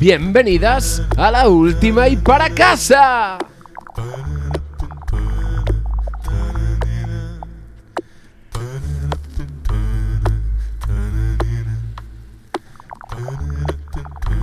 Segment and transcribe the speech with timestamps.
[0.00, 3.36] Bienvenidas a la última y para casa.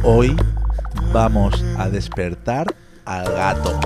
[0.03, 0.35] Hoy
[1.13, 3.79] vamos a despertar al gato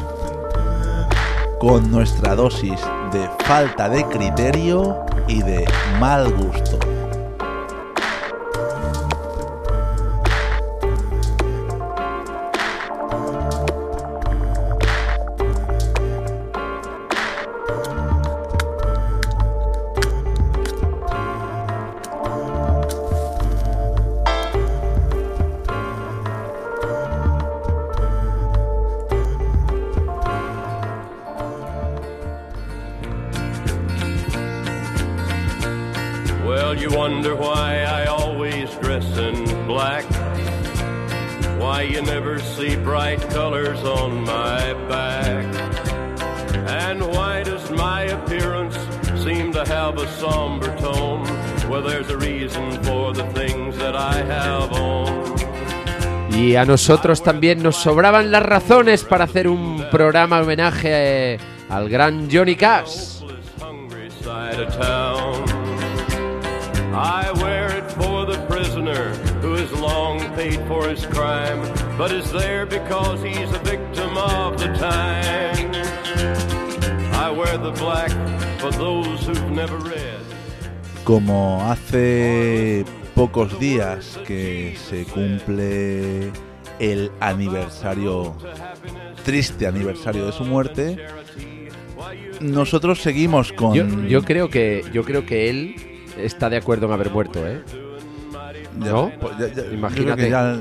[1.59, 2.79] con nuestra dosis
[3.11, 5.67] de falta de criterio y de
[5.99, 6.88] mal gusto.
[56.69, 62.55] Nosotros también nos sobraban las razones para hacer un programa homenaje eh, al gran Johnny
[62.55, 63.21] Cash.
[63.21, 65.45] This hungry side of town.
[66.93, 71.59] I wear it for the prisoner who has long paid for his crime,
[71.97, 75.73] but is there because he's a victim of the time.
[77.15, 78.11] I wear the black
[78.59, 80.19] for those who've never read.
[81.03, 86.31] Como hace pocos días que se cumple
[86.79, 88.35] el aniversario,
[89.25, 90.97] triste aniversario de su muerte,
[92.39, 93.73] nosotros seguimos con...
[93.73, 95.75] Yo, yo creo que yo creo que él
[96.17, 97.61] está de acuerdo en haber muerto, ¿eh?
[98.79, 99.11] Ya- ¿no?
[99.19, 100.23] pues ya- ya- Imagínate.
[100.23, 100.59] que ya-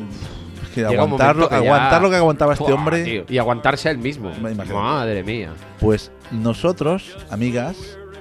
[0.74, 3.92] que aguantar, lo, que ya- aguantar lo que aguantaba este hombre, tío, y aguantarse a
[3.92, 4.32] él mismo.
[4.72, 5.52] Madre mía.
[5.80, 7.76] pues nosotros, amigas,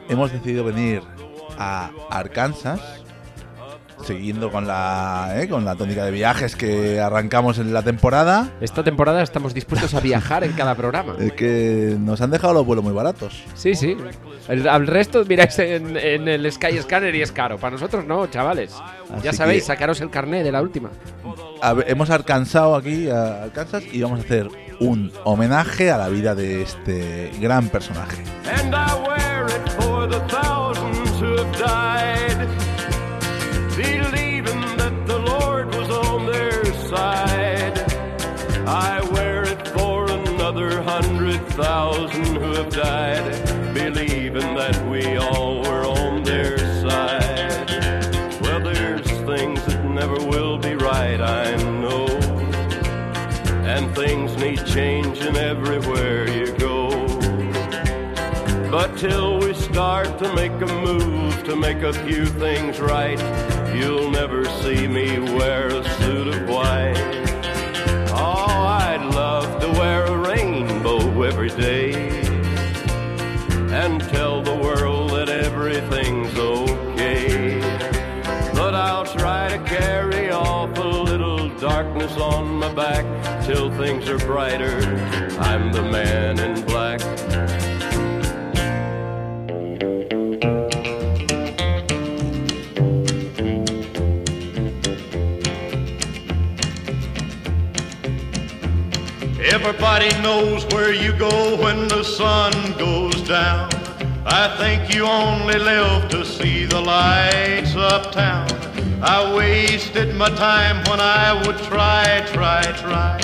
[0.10, 1.02] hemos decidido venir
[1.60, 2.80] a Arkansas,
[4.08, 5.48] siguiendo con la, ¿eh?
[5.48, 8.50] con la tónica de viajes que arrancamos en la temporada.
[8.62, 11.16] Esta temporada estamos dispuestos a viajar en cada programa.
[11.20, 13.44] Es que nos han dejado los vuelos muy baratos.
[13.54, 13.96] Sí, sí.
[14.48, 17.58] El, al resto miráis en, en el Sky Scanner y es caro.
[17.58, 18.74] Para nosotros no, chavales.
[19.22, 20.90] ya sabéis, que- sacaros el carné de la última.
[21.62, 24.48] A ver, hemos alcanzado aquí a Arkansas y vamos a hacer
[24.80, 28.24] un homenaje a la vida de este gran personaje.
[28.46, 30.18] And I wear it for the
[36.88, 37.78] side.
[38.66, 45.86] I wear it for another hundred thousand who have died, believing that we all were
[45.86, 47.70] on their side.
[48.42, 52.08] Well, there's things that never will be right, I know.
[53.74, 56.90] And things need changing everywhere you go.
[58.72, 63.18] But till we start to make a move to make a few things right,
[63.74, 66.98] you'll never see me wear a suit of white.
[68.10, 71.94] Oh, I'd love to wear a rainbow every day
[73.72, 77.62] and tell the world that everything's okay.
[78.54, 83.06] But I'll try to carry off a little darkness on my back
[83.46, 84.80] till things are brighter.
[85.40, 86.87] I'm the man in black.
[99.68, 103.70] Everybody knows where you go when the sun goes down.
[104.26, 108.48] I think you only live to see the lights uptown.
[109.04, 113.20] I wasted my time when I would try, try, try.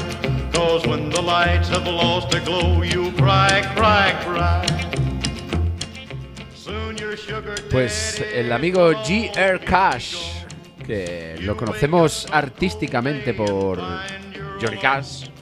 [0.52, 4.66] Cause when the lights have lost their glow, you cry, cry, cry.
[6.54, 6.98] Soon
[7.72, 9.62] Pues el amigo G.R.
[9.62, 10.44] Cash,
[10.86, 13.80] que lo conocemos artísticamente por
[14.60, 15.33] Johnny Cash.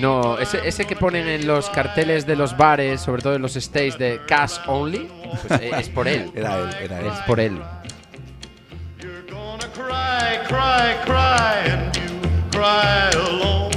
[0.00, 3.54] No, ese, ese que ponen en los carteles de los bares, sobre todo en los
[3.54, 5.08] stays de Cash Only,
[5.46, 6.30] pues eh, es por él.
[6.34, 7.06] Era él, era él.
[7.06, 7.58] Es por él.
[9.00, 13.72] You're gonna cry, cry, cry, and you cry alone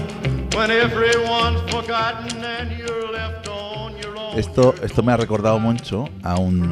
[0.56, 4.38] when everyone's forgotten and you're left on your own.
[4.38, 6.72] Esto, esto me ha recordado mucho a un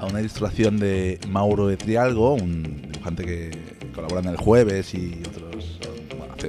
[0.00, 3.50] a una ilustración de Mauro de Trialgo, un dibujante que
[3.94, 5.49] colabora en el jueves y otros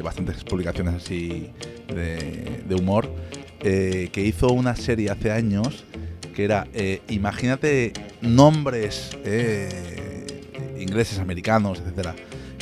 [0.01, 1.49] bastantes publicaciones así
[1.87, 3.11] de, de humor,
[3.61, 5.85] eh, que hizo una serie hace años
[6.31, 7.91] que era eh, imagínate
[8.21, 12.15] nombres eh, ingleses, americanos, etcétera,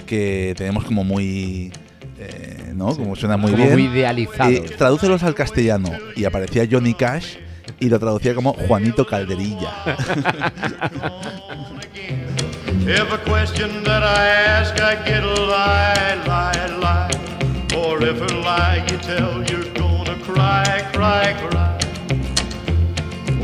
[0.06, 1.72] que tenemos como muy
[2.18, 2.96] eh, ¿no?
[2.96, 3.74] Como suena muy Como bien.
[3.74, 4.54] muy idealizados.
[4.54, 7.36] Eh, tradúcelos al castellano y aparecía Johnny Cash
[7.80, 9.72] y lo traducía como Juanito Calderilla.
[12.92, 14.26] If a question that I
[14.58, 17.78] ask, I get a lie, lie, lie.
[17.78, 21.78] Or if a lie you tell, you're gonna cry, cry, cry.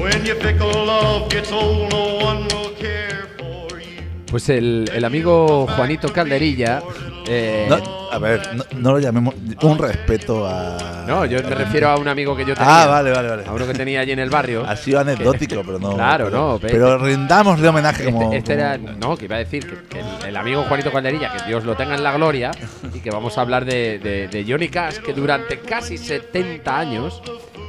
[0.02, 4.02] When your fickle love gets old, no one will care for you.
[4.32, 6.82] Pues el, el amigo Juanito Calderilla.
[7.28, 7.78] eh, No,
[8.16, 9.34] a ver, no, no lo llamemos.
[9.62, 11.06] Un respeto a.
[11.08, 12.84] no, yo me refiero a un amigo que yo tenía.
[12.84, 13.44] Ah, vale, vale, vale.
[13.46, 14.66] A uno que tenía allí en el barrio.
[14.68, 15.94] Ha sido anecdótico, pero no.
[15.96, 18.34] Claro, pero, no, ve- Pero rindámosle homenaje como.
[18.34, 20.92] Este, este como- era, no, que iba a decir que, que el, el amigo Juanito
[20.92, 22.52] Calderilla, que Dios lo tenga en la gloria,
[22.94, 27.22] y que vamos a hablar de, de- de Johnny Cash, que durante casi 70 años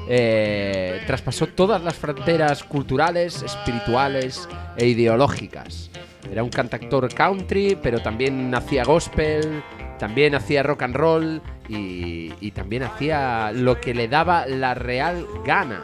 [0.08, 5.90] eh, traspasó todas las fronteras culturales, espirituales e ideológicas.
[6.30, 9.62] Era un cantautor country, pero también hacía gospel,
[9.98, 15.26] también hacía rock and roll y, y también hacía lo que le daba la real
[15.44, 15.82] gana.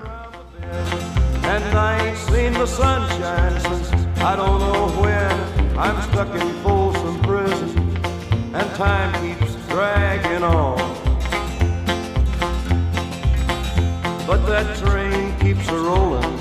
[14.33, 16.39] But that train keeps a rolling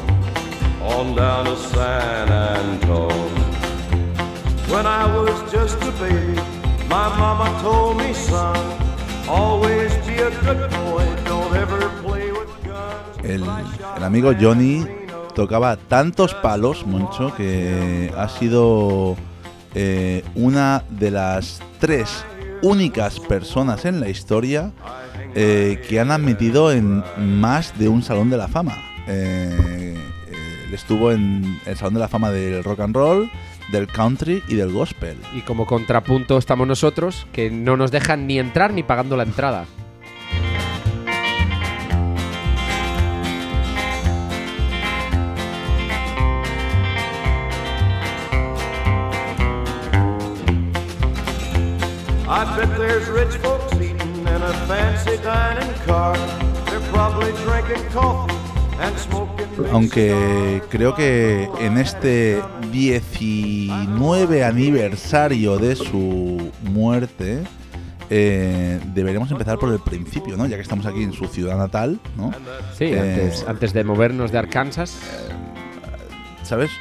[0.82, 3.36] on down to San Antone.
[4.70, 6.40] When I was just a baby,
[6.92, 8.12] my mama told me,
[9.30, 13.18] always be a good boy, don't ever play with guns.
[13.24, 14.86] El, amigo Johnny
[15.34, 19.16] tocaba tantos palos, Moncho, que ha sido
[19.74, 22.26] eh, una de las tres
[22.62, 24.74] únicas personas en la historia
[25.34, 28.78] eh, que han admitido en más de un salón de la fama.
[29.08, 29.98] Eh,
[30.74, 33.32] estuvo en el salón de la fama del rock and roll,
[33.72, 35.18] del country y del gospel.
[35.34, 39.66] Y como contrapunto estamos nosotros, que no nos dejan ni entrar ni pagando la entrada.
[52.34, 56.16] I bet there's rich folks eating in a fancy dining car.
[56.68, 58.41] They're probably drinking coffee
[59.72, 62.42] Aunque creo que en este
[62.72, 67.44] 19 aniversario de su muerte
[68.10, 70.46] eh, deberemos empezar por el principio, ¿no?
[70.46, 72.32] Ya que estamos aquí en su ciudad natal, ¿no?
[72.78, 75.00] Sí, Eh, antes, antes de movernos de Arkansas.
[76.44, 76.72] ¿Sabes?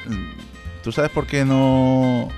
[0.83, 2.29] ¿Tú sabes por qué no,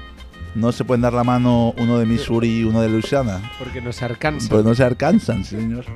[0.54, 3.40] no se pueden dar la mano uno de Missouri y uno de Louisiana?
[3.58, 4.50] Porque nos Arkansas.
[4.50, 5.86] Pues no se alcanzan, señor.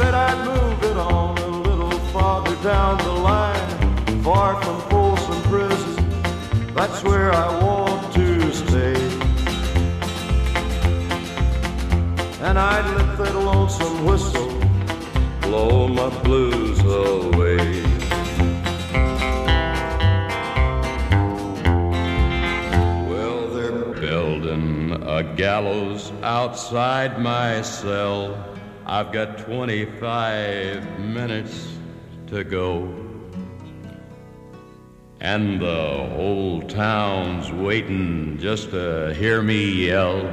[0.00, 5.94] Bet I'd move it on a little farther down the line, far from Folsom Prison.
[6.74, 8.96] That's where I want to stay.
[12.40, 14.48] And I'd let that lonesome whistle
[15.42, 17.82] blow my blues away.
[23.10, 28.46] Well, they're building a gallows outside my cell.
[28.92, 31.78] I've got 25 minutes
[32.26, 32.88] to go.
[35.20, 40.28] And the whole town's waiting just to hear me yell.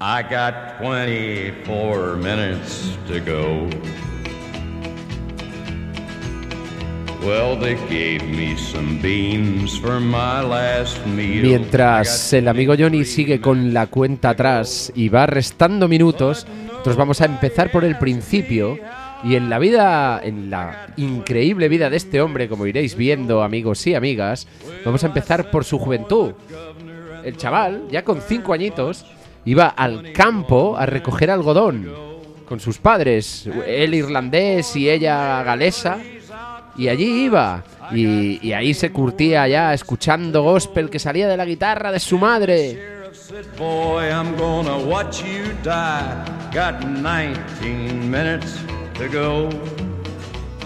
[0.00, 3.68] I got 24 minutes to go.
[7.22, 11.42] Well, they gave me some beans for my last meal.
[11.42, 16.46] Mientras el amigo Johnny sigue con la cuenta atrás y va restando minutos,
[16.80, 18.78] nosotros vamos a empezar por el principio.
[19.22, 23.86] Y en la vida, en la increíble vida de este hombre, como iréis viendo, amigos
[23.86, 24.48] y amigas,
[24.82, 26.32] vamos a empezar por su juventud.
[27.22, 29.04] El chaval, ya con cinco añitos,
[29.44, 31.86] iba al campo a recoger algodón
[32.46, 35.98] con sus padres, él irlandés y ella galesa.
[36.78, 37.62] Y allí iba.
[37.92, 42.16] Y, y ahí se curtía ya escuchando gospel que salía de la guitarra de su
[42.16, 42.99] madre.
[43.30, 46.50] Boy, I'm gonna watch you die.
[46.52, 48.58] Got 19 minutes
[48.94, 49.50] to go.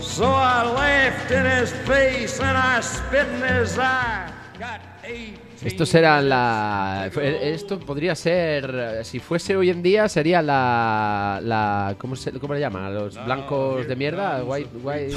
[0.00, 4.32] So I laughed in his face and I spit in his eye.
[4.58, 7.10] Got 18 Esto será la.
[7.16, 9.00] Esto podría ser.
[9.04, 11.40] Si fuese hoy en día, sería la.
[11.42, 12.92] la ¿cómo, se, ¿Cómo le llaman?
[12.94, 14.44] Los blancos de mierda.
[14.44, 14.70] White.
[14.82, 15.16] white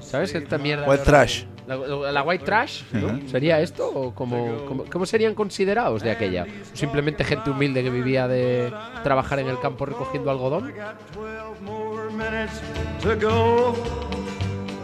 [0.00, 0.34] ¿Sabes?
[0.34, 0.88] Esta mierda.
[0.88, 1.44] White trash.
[1.66, 1.76] La,
[2.12, 3.26] la white trash, ¿no?
[3.28, 3.88] ¿Sería esto?
[3.88, 6.44] ¿O cómo, cómo- cómo serían considerados de aquella?
[6.44, 8.70] ¿O simplemente gente humilde que vivía de
[9.02, 10.72] trabajar en el campo recogiendo algodón?
[10.74, 12.60] got 12 more minutes
[13.02, 13.74] to go.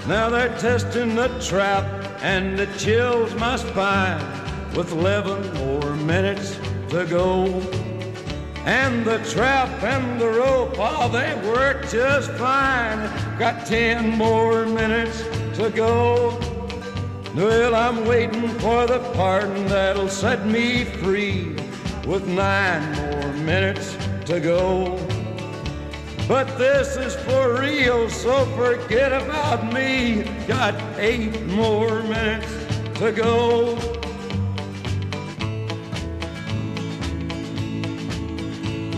[0.08, 1.84] Now they're testing the trap,
[2.22, 4.18] and it chills my spine.
[4.76, 6.58] With 11 more minutes
[6.90, 7.46] to go.
[8.64, 12.98] And the trap and the rope, oh, they work just fine.
[13.38, 15.22] Got 10 more minutes
[15.54, 16.38] to go.
[17.34, 21.56] Well, I'm waiting for the pardon that'll set me free.
[22.06, 23.96] With nine more minutes
[24.26, 24.98] to go.
[26.28, 30.22] But this is for real, so forget about me.
[30.46, 32.52] Got eight more minutes
[33.00, 33.76] to go.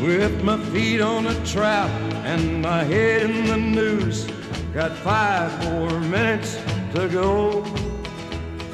[0.03, 1.89] With my feet on a trap
[2.25, 4.27] and my head in the noose.
[4.75, 6.59] Got five more minutes
[6.95, 7.65] to go.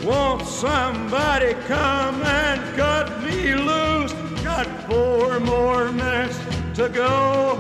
[0.04, 4.12] Won't somebody come and cut me loose?
[4.42, 6.38] Got four more minutes
[6.76, 7.58] to go.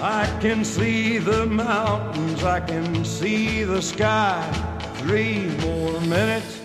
[0.00, 4.42] I can see the mountains, I can see the sky.
[4.96, 6.58] Three more minutes.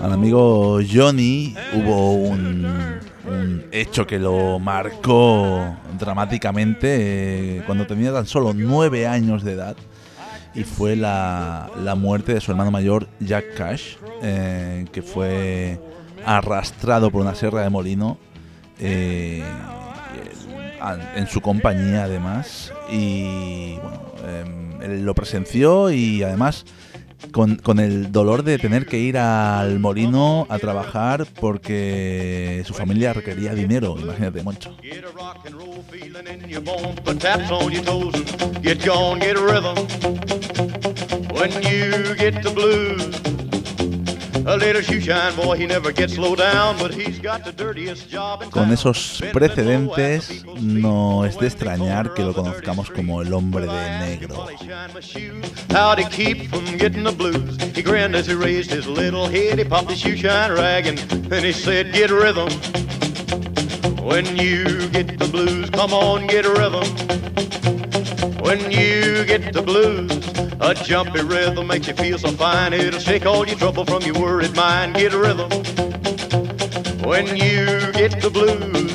[0.00, 8.26] Al amigo Johnny hubo un, un hecho que lo marcó dramáticamente eh, cuando tenía tan
[8.26, 9.76] solo nueve años de edad
[10.54, 15.78] y fue la, la muerte de su hermano mayor Jack Cash, eh, que fue
[16.26, 18.18] arrastrado por una sierra de molino
[18.78, 19.44] eh,
[21.16, 26.64] en- su compañía además y bueno, em, él lo presenció y además
[27.32, 33.12] con, con el dolor de tener que ir al molino a trabajar porque su familia
[33.12, 34.76] requería dinero, imagínate, Moncho.
[48.50, 54.46] Con esos precedentes no es de extrañar que lo conozcamos como el hombre de negro.
[64.10, 66.82] When you get the blues, come on, get rhythm.
[68.40, 70.10] When you get the blues,
[70.60, 72.72] a jumpy rhythm makes you feel so fine.
[72.72, 74.94] It'll shake all your trouble from your worried mind.
[74.94, 75.50] Get rhythm.
[77.02, 78.90] When you get the blues.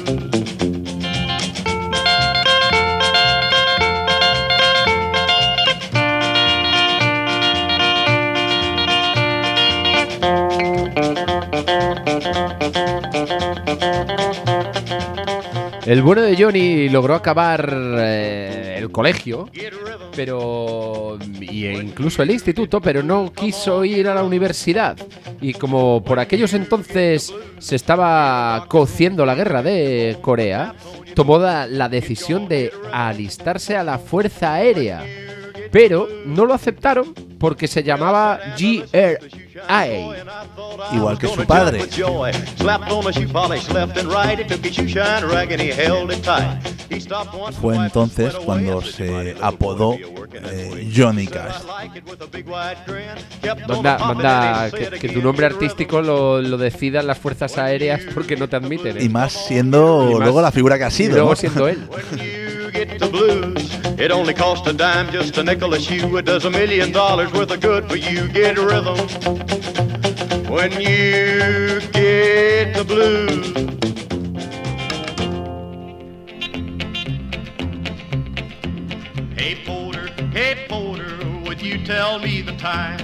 [15.86, 18.45] El bueno de Johnny logró acabar eh,
[18.86, 19.50] el colegio,
[20.15, 24.98] pero y incluso el instituto, pero no quiso ir a la universidad.
[25.42, 30.75] Y como por aquellos entonces se estaba cociendo la guerra de Corea,
[31.13, 35.04] tomó la decisión de alistarse a la Fuerza Aérea.
[35.72, 39.88] Pero no lo aceptaron porque se llamaba GRA.
[40.94, 41.80] Igual que su padre.
[47.62, 51.56] Fue entonces cuando se apodó eh, Johnny Cash.
[53.68, 58.48] Manda, manda que, que tu nombre artístico lo, lo decidan las fuerzas aéreas porque no
[58.48, 58.98] te admiten.
[58.98, 59.04] ¿eh?
[59.04, 61.12] Y más siendo Y más- luego la figura que ha Y sido.
[61.15, 61.36] luego ¿no?
[61.36, 61.88] siendo él.
[63.98, 66.20] It only costs a dime, just a nickel a shoe.
[66.20, 68.27] It does a million dollars worth of good for you.
[68.30, 68.98] Get rhythm.
[70.50, 73.54] When you get the blues.
[79.36, 83.00] Hey porter, hey porter, would you tell me the time?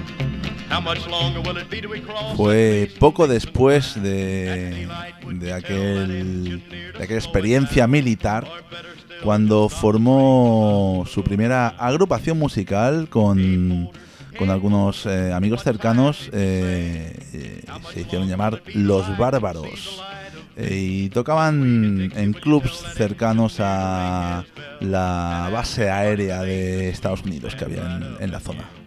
[0.70, 2.38] How much longer will it be till we cross?
[2.38, 4.88] Fue poco después de,
[5.34, 8.48] de, aquel, de aquella experiencia militar
[9.22, 13.92] cuando formó su primera agrupación musical con,
[14.38, 16.30] con algunos eh, amigos cercanos.
[16.34, 17.62] eh, eh,
[17.94, 20.02] se hicieron llamar Los Bárbaros.
[20.58, 24.44] Y tocaban en clubs cercanos a
[24.80, 28.81] la base aérea de Estados Unidos que había en la zona.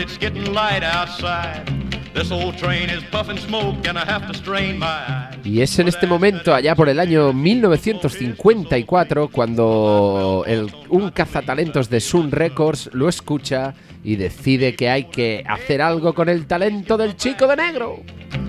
[0.00, 1.62] It's getting light outside.
[2.14, 5.38] This old train is puffing smoke and I have to strain my eyes.
[5.44, 12.00] Y es en este momento, allá por el año 1954, cuando el- un cazatalentos de
[12.00, 17.16] Sun Records lo escucha y decide que hay que hacer algo con el talento del
[17.16, 18.02] chico de negro.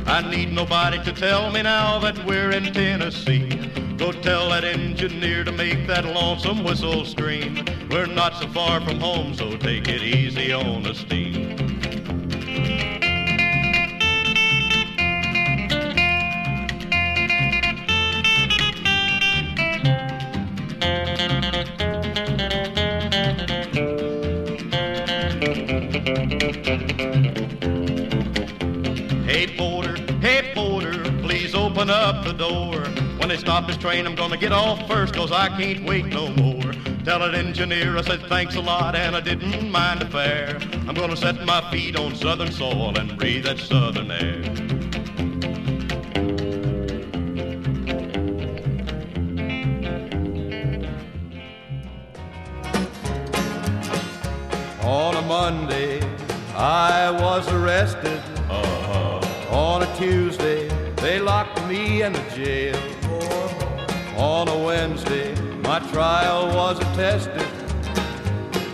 [0.06, 3.50] I need nobody to tell me now that we're in Tennessee.
[3.98, 7.64] Go tell that engineer to make that lonesome whistle scream.
[7.90, 11.58] We're not so far from home, so take it easy on the steam.
[29.26, 29.91] Hey porter,
[31.82, 32.84] open up the door.
[33.18, 36.30] When they stop this train, I'm gonna get off first, cause I can't wait no
[36.30, 36.74] more.
[37.04, 40.60] Tell that engineer I said thanks a lot and I didn't mind the fare.
[40.88, 44.44] I'm gonna set my feet on southern soil and breathe that southern air.
[54.84, 56.00] On a Monday,
[56.56, 58.22] I was arrested.
[58.50, 59.56] Uh-huh.
[59.56, 60.71] On a Tuesday,
[61.02, 62.76] they locked me in jail.
[64.18, 67.48] On a Wednesday, my trial was attested.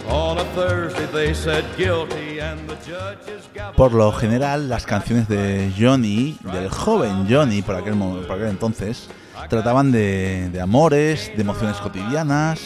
[0.10, 3.48] On a Thursday, they said guilty, and the judges.
[3.76, 9.10] Por lo general, las canciones de Johnny, del joven Johnny, por aquel, por aquel entonces,
[9.50, 12.60] trataban de, de amores, de emociones cotidianas,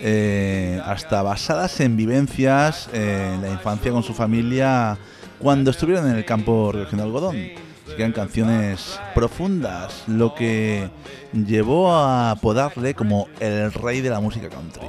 [0.00, 4.96] eh, hasta basadas en vivencias eh, en la infancia con su familia
[5.38, 7.67] cuando estuvieron en el campo recogiendo algodón.
[7.98, 10.88] Eran canciones profundas, lo que
[11.32, 14.86] llevó a apodarle como el rey de la música country.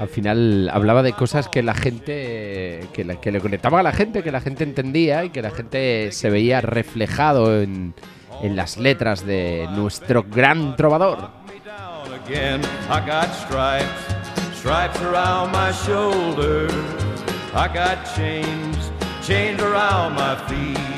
[0.00, 3.92] Al final hablaba de cosas que la gente, que, la- que le conectaba a la
[3.92, 7.94] gente, que la gente entendía y que la gente se veía reflejado en,
[8.42, 11.30] en las letras de nuestro gran trovador.
[11.64, 12.60] down again.
[12.90, 16.72] I got stripes, stripes around my shoulders.
[17.54, 18.90] I got chains,
[19.26, 20.93] chains around my feet.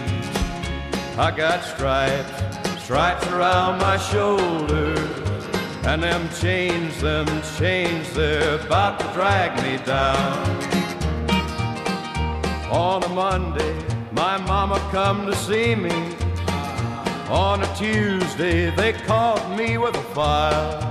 [1.18, 4.98] I got stripes, stripes around my shoulders.
[5.87, 7.26] And them chains, them
[7.57, 10.62] chains, they're about to drag me down.
[12.70, 16.14] On a Monday, my mama come to see me.
[17.31, 20.83] On a Tuesday, they caught me with a file.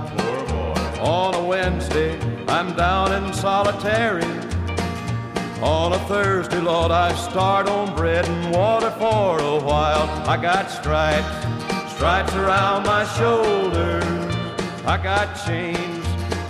[1.00, 4.45] On a Wednesday, I'm down in solitary.
[5.62, 10.06] On a Thursday, Lord, I start on bread and water for a while.
[10.28, 14.04] I got stripes, stripes around my shoulders.
[14.84, 16.04] I got chains,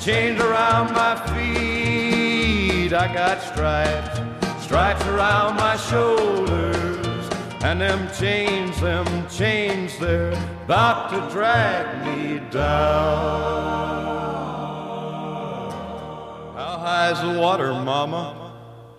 [0.04, 2.92] chains around my feet.
[2.92, 7.30] I got stripes, stripes around my shoulders.
[7.62, 10.32] And them chains, them chains, they're
[10.64, 13.36] about to drag me down.
[16.56, 18.45] How high's the water, Mama?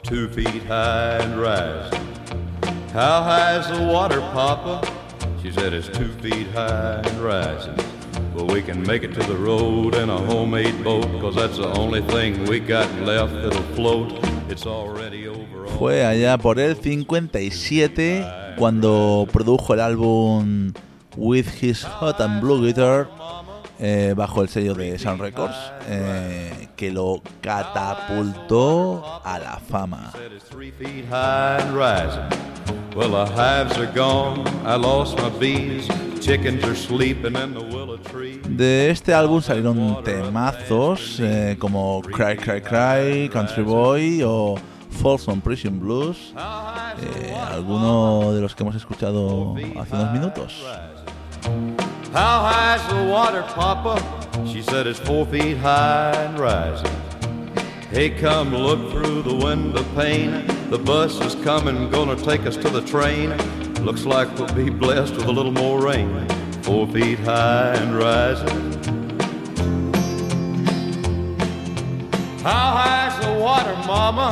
[0.08, 2.08] Two feet high and rising.
[2.94, 4.82] How high's the water, Papa?
[5.44, 7.76] She said it's two feet high and rising.
[8.34, 11.68] Well, we can make it to the road in a homemade boat, cause that's the
[11.78, 14.14] only thing we got left that'll float.
[14.50, 15.68] It's already over.
[15.78, 18.26] Fue allá por el 57
[18.58, 20.72] cuando produjo el álbum
[21.18, 23.10] With His Hot and Blue Guitar
[23.80, 25.56] eh, bajo el sello de Sun Records
[25.88, 30.12] eh, que lo catapultó a la fama.
[38.50, 44.56] De este álbum salieron temazos eh, como Cry Cry Cry, Country Boy o
[44.90, 46.34] Folsom Prison Blues,
[47.52, 50.66] alguno de los que hemos escuchado hace unos minutos.
[52.18, 54.02] How high's the water, Papa?
[54.48, 56.90] She said it's four feet high and rising.
[57.92, 60.48] Hey, come look through the window pane.
[60.72, 63.38] The bus is coming, gonna take us to the train.
[63.86, 66.28] Looks like we'll be blessed with a little more rain.
[66.64, 68.74] Four feet high and rising.
[72.42, 74.32] How high's the water, Mama?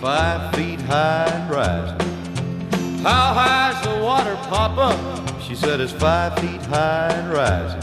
[0.00, 2.03] Five feet high and rising.
[3.04, 5.38] How high's the water, Papa?
[5.46, 7.82] She said it's five feet high and rising.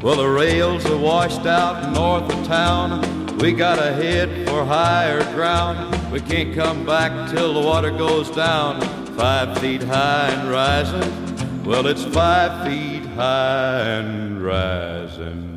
[0.00, 3.38] Well, the rails are washed out north of town.
[3.38, 6.12] We gotta head for higher ground.
[6.12, 8.80] We can't come back till the water goes down.
[9.16, 11.64] Five feet high and rising.
[11.64, 15.51] Well, it's five feet high and rising.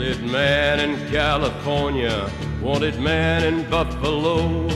[0.00, 2.30] Man in California,
[2.62, 4.66] wanted man in Buffalo,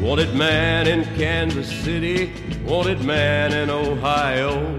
[0.00, 2.32] wanted man in Kansas City,
[2.64, 4.78] wanted man in Ohio,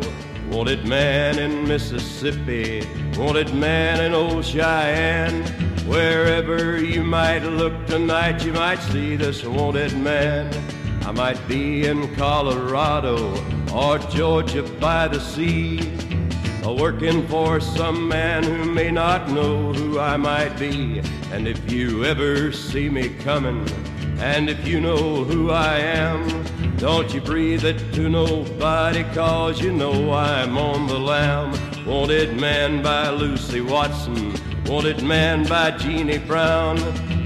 [0.52, 5.44] wanted man in Mississippi, wanted man in old Cheyenne.
[5.88, 10.54] Wherever you might look tonight, you might see this wanted man.
[11.06, 13.34] I might be in Colorado
[13.74, 15.80] or Georgia by the sea,
[16.75, 21.01] working for some man who may not know who I might be.
[21.32, 23.65] And if you ever see me coming,
[24.19, 26.43] and if you know who I am,
[26.77, 31.53] don't you breathe it to nobody, cause you know I'm on the lam.
[31.86, 34.34] Wanted man by Lucy Watson,
[34.65, 36.77] wanted man by Jeannie Brown,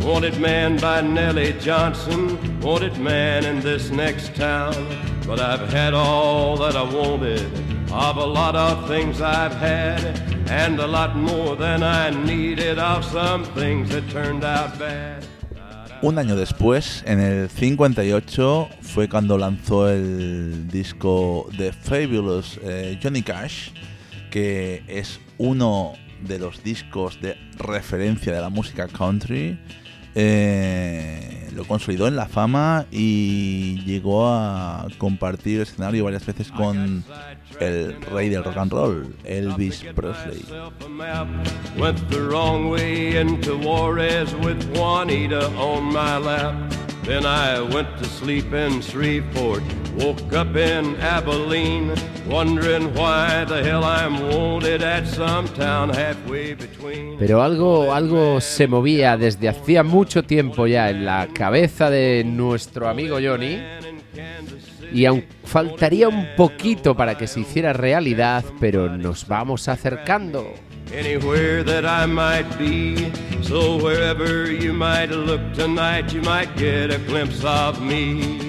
[0.01, 4.75] wanted man by Nellie Johnson, wanted man in this next town.
[5.25, 10.17] But I've had all that I wanted of a lot of things I've had,
[10.49, 15.25] and a lot more than I needed of some things that turned out bad.
[16.01, 23.21] Un año después, en el 58, fue cuando lanzó el disco The Fabulous eh, Johnny
[23.21, 23.69] Cash,
[24.31, 29.59] que es uno de los discos de referencia de la música country.
[30.15, 37.03] Eh, lo consolidó en la fama y llegó a compartir escenario varias veces con
[37.59, 40.43] el rey del rock and roll, Elvis Presley.
[41.77, 46.55] Went the wrong way into Juarez with Juanita on my lap.
[47.03, 49.63] Then I went to sleep in Shreveport,
[49.97, 51.95] woke up in Abilene,
[52.29, 57.17] wondering why the hell I'm wanted at some town halfway between.
[57.17, 62.87] Pero algo, algo se movía desde hacía mucho tiempo ya en la cabeza de nuestro
[62.87, 63.57] amigo Johnny.
[64.93, 70.53] Y aún faltaría un poquito para que se hiciera realidad, pero nos vamos acercando.
[70.93, 76.97] Anywhere that I might be, so wherever you might look tonight, you might get a
[77.07, 78.39] glimpse of me.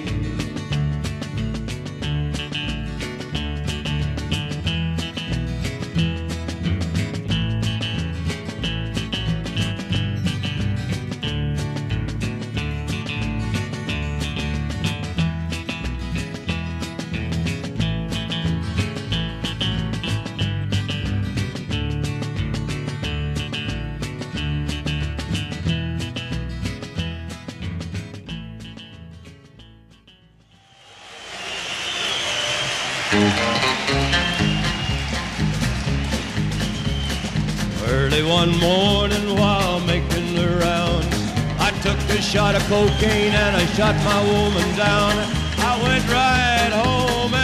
[37.85, 41.15] Early one morning while making the rounds,
[41.59, 45.13] I took a shot of cocaine and I shot my woman down.
[45.59, 47.42] I went right home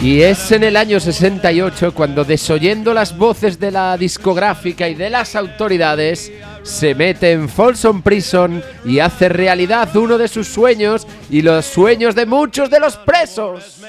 [0.00, 5.10] Y es en el año 68 cuando, desoyendo las voces de la discográfica y de
[5.10, 11.42] las autoridades, se mete en Folsom Prison y hace realidad uno de sus sueños y
[11.42, 13.80] los sueños de muchos de los presos.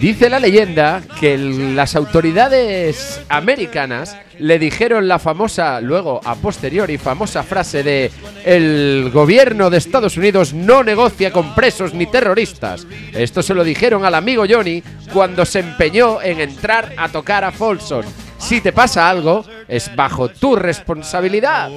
[0.00, 7.42] Dice la leyenda que las autoridades americanas le dijeron la famosa, luego a posteriori, famosa
[7.42, 8.10] frase de
[8.44, 12.86] el gobierno de Estados Unidos no negocia con presos ni terroristas.
[13.12, 17.52] Esto se lo dijeron al amigo Johnny cuando se empeñó en entrar a tocar a
[17.52, 18.04] Folsom.
[18.38, 21.70] Si te pasa algo, es bajo tu responsabilidad.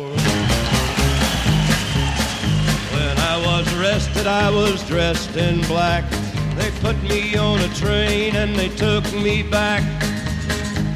[4.87, 6.22] Dressed.
[6.55, 9.83] They put me on a train and they took me back.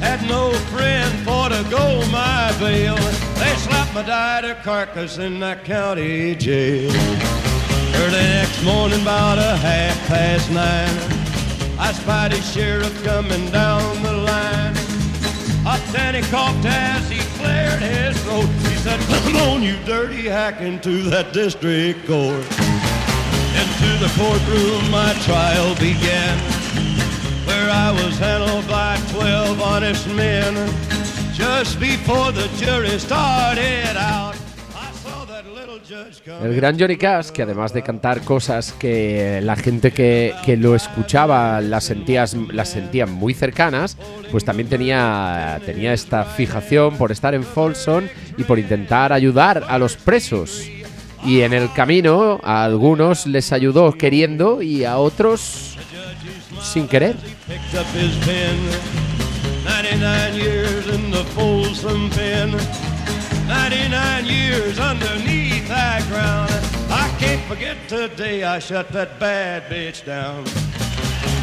[0.00, 2.96] Had no friend for to go my bail.
[3.36, 6.92] They slapped my died carcass in that county jail.
[7.96, 14.12] Early next morning, about a half past nine, I spied a sheriff coming down the
[14.12, 14.78] line.
[15.92, 18.44] Then he coughed as he cleared his throat.
[18.68, 22.44] He said, Come on, you dirty hack, into that district court.
[23.58, 26.38] Into the courtroom my trial began,
[27.44, 30.54] where I was handled by twelve honest men.
[31.34, 34.34] Just before the jury started out,
[34.74, 36.46] I saw that little judge come.
[36.46, 40.76] El gran Johnny Cash, que además de cantar cosas que la gente que, que lo
[40.76, 43.96] escuchaba las, sentías, las sentían muy cercanas,
[44.30, 48.04] pues también tenía, tenía esta fijación por estar en Folsom
[48.36, 50.62] y por intentar ayudar a los presos.
[51.28, 55.76] Y en el camino a algunos les ayudó queriendo y a otros
[56.62, 57.16] sin querer.
[57.46, 58.56] picked up his pen.
[59.62, 62.52] 99 years in the Folsom pen.
[63.46, 66.50] 99 years underneath that ground.
[66.88, 70.46] I can't forget today I shut that bad bitch down.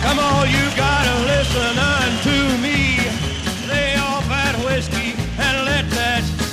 [0.02, 2.98] Come on, you gotta listen unto me.
[3.70, 6.45] Lay off that whiskey and let that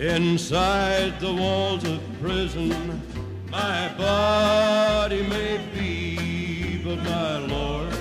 [0.00, 3.02] Inside the walls of prison,
[3.50, 7.92] my body may be, but my Lord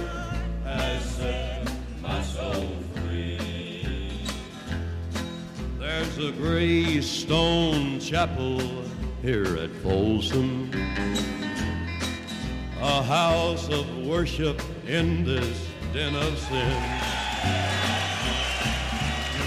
[0.64, 1.70] has set
[2.02, 4.18] my soul free.
[5.78, 8.62] There's a gray stone chapel
[9.22, 10.72] here at Folsom,
[12.80, 17.99] a house of worship in this den of sin.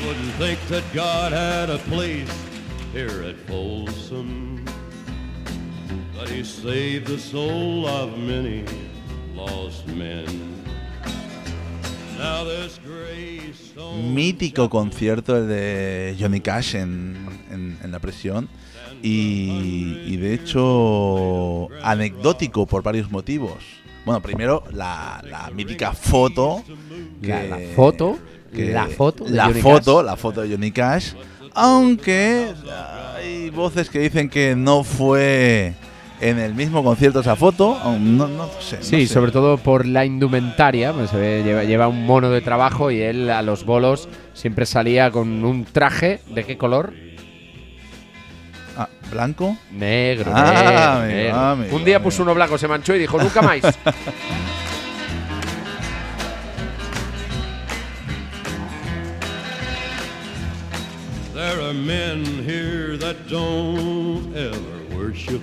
[0.07, 2.29] Wouldn't think that God had a place
[2.93, 4.65] here at Folsom,
[6.19, 8.65] but He saved the soul of many
[9.35, 10.27] lost men.
[12.19, 17.17] Now this gray stone Mítico concierto el de Johnny Cash en,
[17.51, 18.49] en- en la prisión.
[19.03, 23.59] Y, y de hecho, anecdótico por varios motivos.
[24.05, 26.63] Bueno, primero, la, la mítica foto.
[27.21, 28.19] La- la foto,
[28.53, 30.07] la foto de la Johnny foto, Cash.
[30.07, 31.13] la foto de Johnny Cash.
[31.55, 32.53] Aunque
[33.17, 35.75] hay voces que dicen que no fue
[36.21, 37.79] en el mismo concierto esa foto.
[37.99, 38.77] No, no sé.
[38.79, 39.13] no Sí, sé.
[39.15, 43.01] sobre todo por la indumentaria, pues se ve, lleva, lleva un mono de trabajo y
[43.03, 46.95] él a los bolos siempre salía con un traje, ¿de qué color?
[48.77, 49.57] Ah, ¿Blanco?
[49.71, 51.37] Negro, Ah, negro, amigo, negro.
[51.39, 52.09] amigo, Un día amigo.
[52.09, 53.61] puso uno blanco, se manchó y dijo, nunca más.
[61.73, 65.41] are men here that don't ever worship.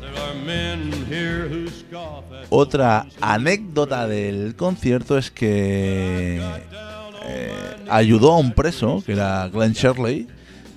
[0.00, 6.40] There are men here who scoff at Otra anécdota del concierto es que
[7.24, 10.26] eh, ayudó a un preso, que era Glenn Shirley,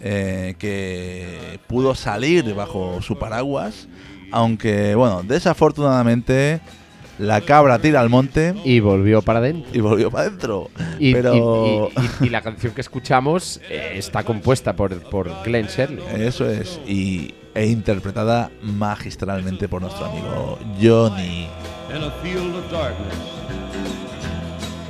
[0.02, 3.88] eh, que pudo salir bajo su paraguas,
[4.32, 6.60] aunque, bueno, desafortunadamente
[7.20, 9.70] la cabra tira al monte y volvió para adentro.
[9.74, 10.70] y volvió para adentro.
[11.00, 15.68] Y, Pero y- y- y la canción que escuchamos eh, está compuesta por, por Glenn
[15.68, 16.04] Shirley.
[16.22, 21.48] eso es, y, e interpretada magistralmente por nuestro amigo Johnny.
[21.96, 23.16] in a field of darkness.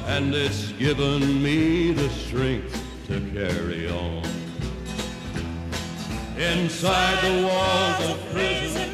[0.08, 2.74] And it's given me the strength
[3.08, 4.22] to carry on.
[6.38, 8.90] Inside the walls of prison,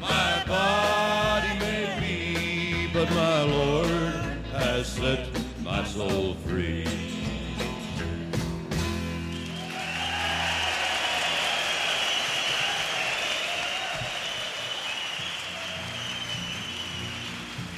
[0.00, 1.21] my body
[3.04, 3.88] but my Lord
[4.52, 5.28] has set
[5.64, 6.84] my soul free.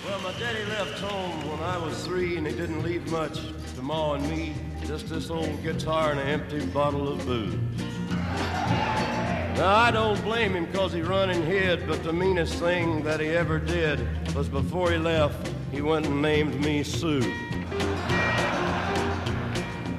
[0.04, 3.40] Well, my daddy left home when I was three, and he didn't leave much
[3.76, 4.54] to Ma and me.
[4.86, 7.54] Just this old guitar and an empty bottle of booze.
[9.56, 13.20] Now, I don't blame him because he run and hid, but the meanest thing that
[13.20, 13.98] he ever did
[14.34, 15.36] was before he left,
[15.72, 17.22] he went and named me Sue.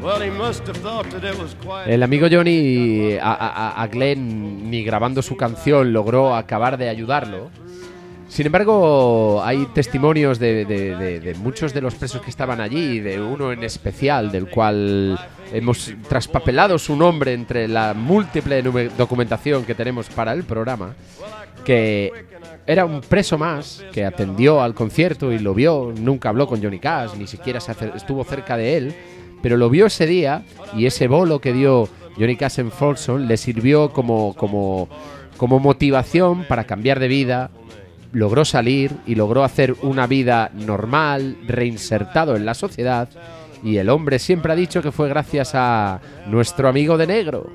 [0.02, 1.88] Well, he must have thought that it was quite.
[1.90, 7.50] El amigo Johnny a, a- a Glenn ni grabando su canción logró acabar de ayudarlo.
[8.36, 13.64] Sin embargo, hay testimonios de, muchos de los presos que estaban allí, de uno en
[13.64, 15.18] especial, del cual
[15.54, 18.62] hemos traspapelado su nombre entre la múltiple
[18.98, 20.96] documentación que tenemos para el programa,
[21.64, 22.12] que
[22.68, 26.80] era un preso más que atendió al concierto y lo vio, nunca habló con Johnny
[26.80, 27.60] Cash, ni siquiera
[27.96, 28.96] estuvo cerca de él,
[29.42, 30.44] pero lo vio ese día
[30.76, 34.90] y ese bolo que dio Johnny Cash en Folsom le sirvió como
[35.40, 37.50] motivación para cambiar de vida,
[38.12, 43.10] logró salir y logró hacer una vida normal, reinsertado en la sociedad.
[43.64, 47.50] Y el hombre siempre ha dicho que fue gracias a nuestro amigo de negro.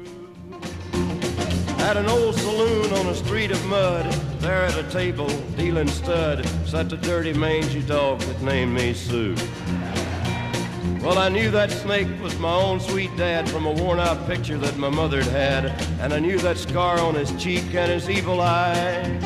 [1.89, 4.05] At an old saloon on a street of mud,
[4.41, 9.35] there at a table, dealing stud, sat the dirty mangy dog that named me Sue.
[11.03, 14.59] Well, I knew that snake was my own sweet dad from a worn out picture
[14.59, 18.41] that my mother'd had, and I knew that scar on his cheek and his evil
[18.41, 19.19] eye.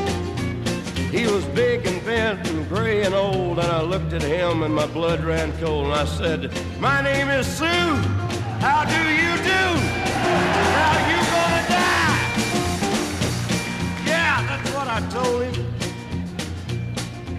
[1.15, 4.75] He was big and bent and gray and old, and I looked at him and
[4.75, 7.65] my blood ran cold, and I said, My name is Sue.
[8.59, 9.63] How do you do?
[10.75, 12.17] Now you gonna die.
[14.05, 15.55] Yeah, that's what I told him.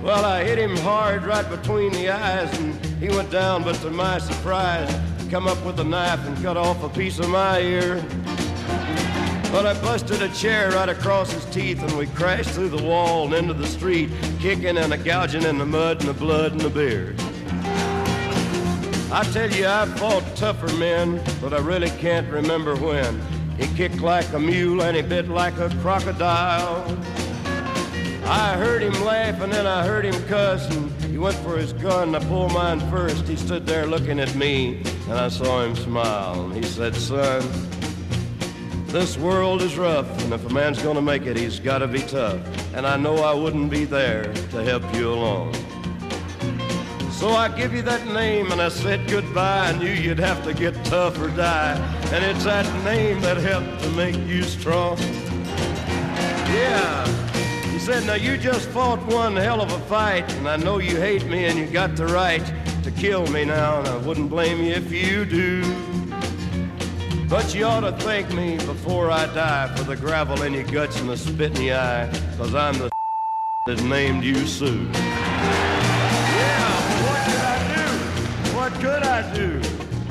[0.03, 3.91] Well, I hit him hard right between the eyes, and He went down, but to
[3.91, 7.61] my surprise, he come up with a knife and cut off a piece of my
[7.61, 8.03] ear.
[9.53, 13.25] But I busted a chair right across his teeth and we crashed through the wall
[13.27, 16.61] and into the street, kicking and a gouging in the mud and the blood and
[16.61, 17.15] the beer.
[19.13, 23.23] I tell you, I've fought tougher men, but I really can't remember when.
[23.59, 26.85] He kicked like a mule and he bit like a crocodile.
[28.27, 31.73] I heard him laugh and then I heard him cuss and he went for his
[31.73, 32.15] gun.
[32.15, 33.27] and I pulled mine first.
[33.27, 36.45] He stood there looking at me and I saw him smile.
[36.45, 37.43] And he said, son,
[38.89, 42.41] this world is rough and if a man's gonna make it, he's gotta be tough.
[42.75, 45.55] And I know I wouldn't be there to help you along.
[47.17, 49.71] So I give you that name and I said goodbye.
[49.71, 51.75] I knew you'd have to get tough or die.
[52.13, 54.99] And it's that name that helped to make you strong.
[56.53, 57.07] Yeah.
[57.73, 60.31] He said, now you just fought one hell of a fight.
[60.35, 62.45] And I know you hate me and you got the right
[62.85, 63.79] to kill me now.
[63.79, 65.63] And I wouldn't blame you if you do.
[67.29, 71.01] But you ought to thank me before I die for the gravel in your guts
[71.01, 72.09] and the spit in your eye.
[72.37, 72.89] Cause I'm the
[73.67, 74.89] that named you Sue.
[74.93, 76.71] Yeah,
[77.03, 78.57] what could I do?
[78.57, 79.61] What could I do?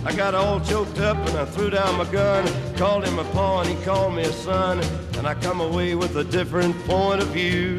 [0.06, 3.62] I got all choked up and I threw down my gun, called him a paw
[3.62, 4.82] and he called me a son,
[5.18, 7.78] and I come away with a different point of view.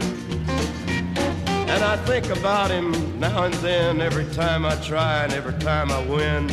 [1.68, 5.90] And I think about him now and then, every time I try and every time
[5.90, 6.48] I win.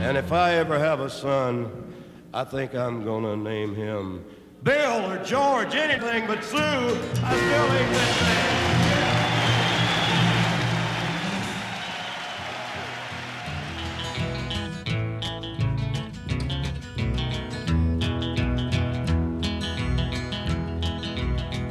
[0.00, 1.83] And if I ever have a son,
[2.34, 4.24] I think I'm gonna name him
[4.64, 6.56] Bill or George, anything but Sue.
[6.56, 8.16] I still ain't that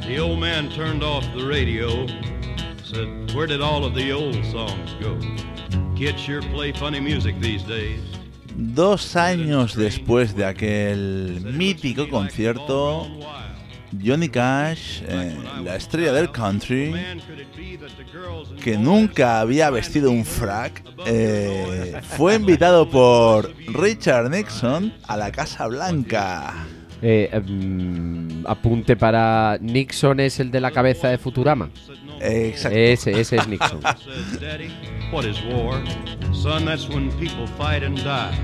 [0.08, 2.06] The old man turned off the radio,
[2.82, 5.20] said, Where did all of the old songs go?
[5.94, 8.00] Kids sure play funny music these days.
[8.56, 13.06] Dos años después de aquel mítico concierto,
[14.04, 16.94] Johnny Cash, eh, la estrella del country,
[18.62, 25.66] que nunca había vestido un frac, eh, fue invitado por Richard Nixon a la Casa
[25.66, 26.54] Blanca.
[27.02, 31.70] Eh, mm, apunte para Nixon es el de la cabeza de Futurama.
[32.24, 32.76] Eh, exacto.
[32.76, 33.80] Ese, ese es Nixon.
[35.12, 35.84] What is war?
[36.32, 38.34] Son, that's when people fight and die.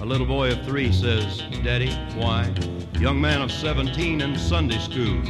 [0.00, 2.54] A little boy of three says, Daddy, why?
[3.00, 5.20] Young man of 17 in Sunday school,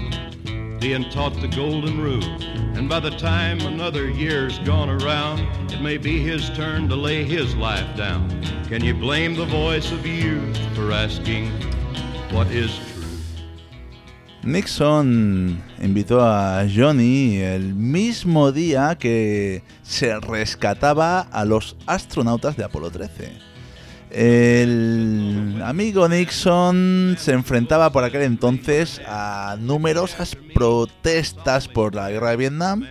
[0.78, 2.22] being taught the golden rule.
[2.76, 5.40] And by the time another year's gone around,
[5.72, 8.28] it may be his turn to lay his life down.
[8.68, 11.50] Can you blame the voice of youth for asking
[12.30, 12.93] what is true?
[14.44, 22.90] Nixon invitó a Johnny el mismo día que se rescataba a los astronautas de Apolo
[22.90, 23.32] 13.
[24.10, 32.36] El amigo Nixon se enfrentaba por aquel entonces a numerosas protestas por la guerra de
[32.36, 32.84] Vietnam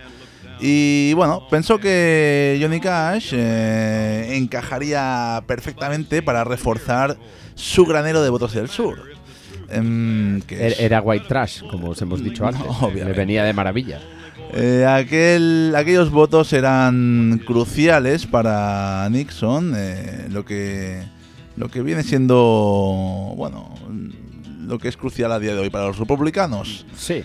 [0.60, 7.16] y bueno, pensó que Johnny Cash eh, encajaría perfectamente para reforzar
[7.54, 9.23] su granero de votos del sur.
[9.74, 12.62] Em, Er- Era white trash, como os hemos dicho No, antes.
[12.80, 13.04] obviamente.
[13.04, 14.00] Me venía de maravilla.
[14.52, 21.02] Eh, aquel, aquellos votos eran cruciales para Nixon, eh, lo que
[21.56, 23.74] lo que viene siendo bueno
[24.66, 26.86] lo que es crucial a día de hoy para los republicanos.
[26.96, 27.22] Sí.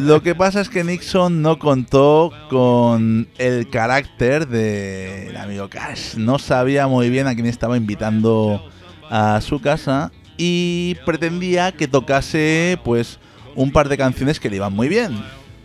[0.00, 6.16] Lo que pasa es que Nixon no contó con el carácter del amigo Cash.
[6.16, 8.64] No sabía muy bien a quién estaba invitando
[9.10, 13.18] a su casa y pretendía que tocase pues
[13.54, 15.12] un par de canciones que le iban muy bien.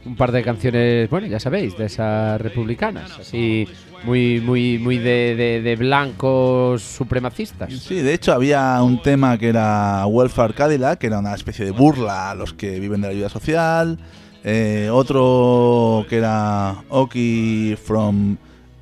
[0.05, 3.19] Un par de canciones, bueno, ya sabéis, de esas republicanas.
[3.19, 3.67] Así,
[4.03, 7.71] muy, muy, muy de, de- de blancos supremacistas.
[7.71, 11.71] Sí, de hecho había un tema que era Welfare Cadillac, que era una especie de
[11.71, 13.99] burla a los que viven de la ayuda social.
[14.43, 18.37] Eh, otro que era Oki from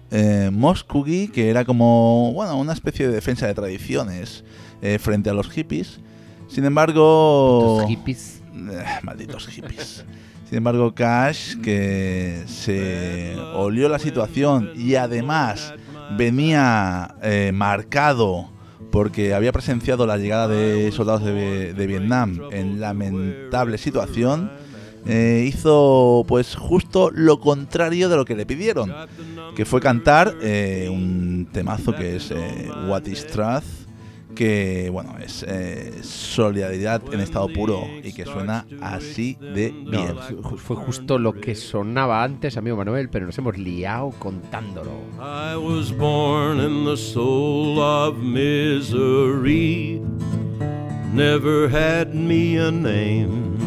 [0.10, 0.50] eh,
[1.34, 4.46] que era como bueno una especie de defensa de tradiciones
[4.82, 6.00] eh, frente a los hippies.
[6.48, 8.42] Sin embargo, Los hippies.
[8.54, 10.06] Eh, malditos hippies.
[10.48, 15.76] Sin embargo, Cash, que se olió la situación y además
[16.18, 18.50] venía eh, marcado
[18.92, 24.52] porque había presenciado la llegada de soldados de, de Vietnam en lamentable situación,
[25.06, 28.92] eh, hizo pues justo lo contrario de lo que le pidieron,
[29.56, 32.34] que fue cantar eh, un temazo que es
[32.88, 33.79] What is Truth,
[34.40, 40.16] que bueno es eh, solidaridad en estado puro y que suena así de No, bien.
[40.18, 44.92] ju- fue justo lo que sonaba antes, amigo Manuel, pero nos hemos liado contándolo.
[45.20, 50.02] I was born in the soul of misery.
[51.14, 53.58] Never had me a name.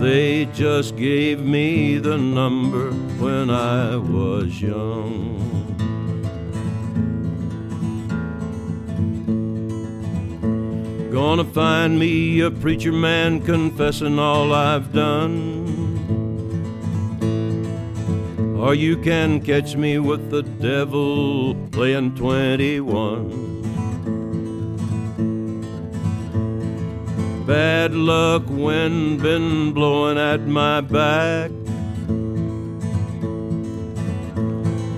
[0.00, 5.38] They just gave me the number when I was young.
[11.12, 15.68] Gonna find me a preacher man confessing all I've done.
[18.58, 23.52] Or you can catch me with the devil playing 21.
[27.46, 31.50] Bad luck, wind been blowing at my back.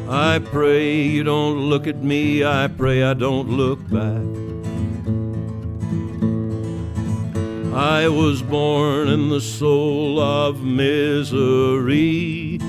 [0.09, 4.44] I pray you don't look at me, I pray I don't look back.
[7.77, 12.61] I was born in the soul of misery.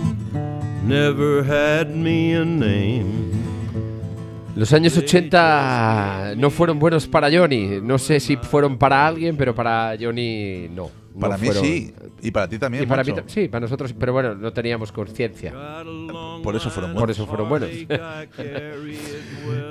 [0.83, 3.31] Never had me a name.
[4.55, 7.81] Los años 80 no fueron buenos para Johnny.
[7.81, 10.89] No sé si fueron para alguien, pero para Johnny no.
[11.13, 11.93] No Para mí fueron- sí,
[12.23, 12.83] y para ti también.
[12.83, 15.53] Y para mí sí, para nosotros, pero bueno, no teníamos conciencia.
[16.43, 17.17] Por eso fueron Por buenos.
[17.17, 17.69] eso fueron buenos.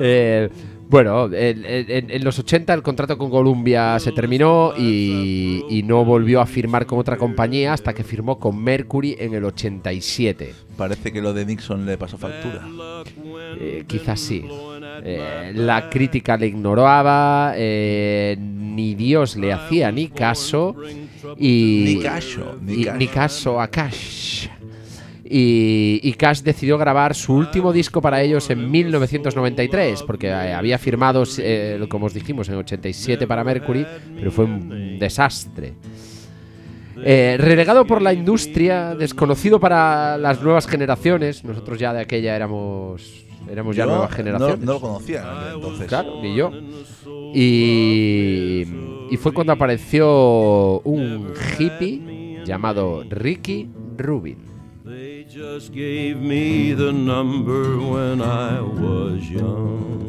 [0.01, 0.49] Eh,
[0.89, 6.05] bueno, en, en- en los 80 el contrato con Columbia se terminó y, y no
[6.05, 10.55] volvió a firmar con otra compañía hasta que firmó con Mercury en el 87.
[10.77, 12.67] Parece que lo de Nixon le pasó factura.
[13.61, 14.45] Eh, quizás sí.
[15.07, 20.75] Eh, la crítica le ignoraba, eh, ni Dios le hacía ni caso.
[21.39, 22.99] Y, Ni caso, ni y- caso.
[22.99, 24.49] ni caso a Cash.
[25.37, 30.79] Y, y Cash decidió grabar su último disco para ellos en 1993, porque eh, había
[30.79, 35.75] firmado, eh, como os dijimos, en 87 para Mercury, pero fue un desastre.
[37.03, 43.27] Eh, relegado por la industria, desconocido para las nuevas generaciones, nosotros ya de aquella éramos,
[43.51, 44.61] éramos ya Yo nuevas no, generaciones.
[44.61, 45.89] no lo conocía entonces.
[45.89, 46.53] Claro, ni yo.
[47.35, 48.65] Y,
[49.11, 53.69] y fue cuando apareció un hippie llamado Ricky
[53.99, 54.54] Rubin.
[55.35, 60.07] Just gave me the number when I was young.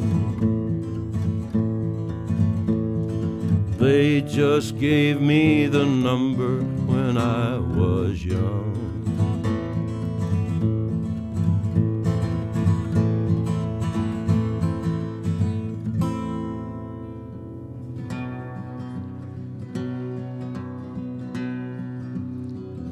[3.76, 8.95] They just gave me the number when I was young.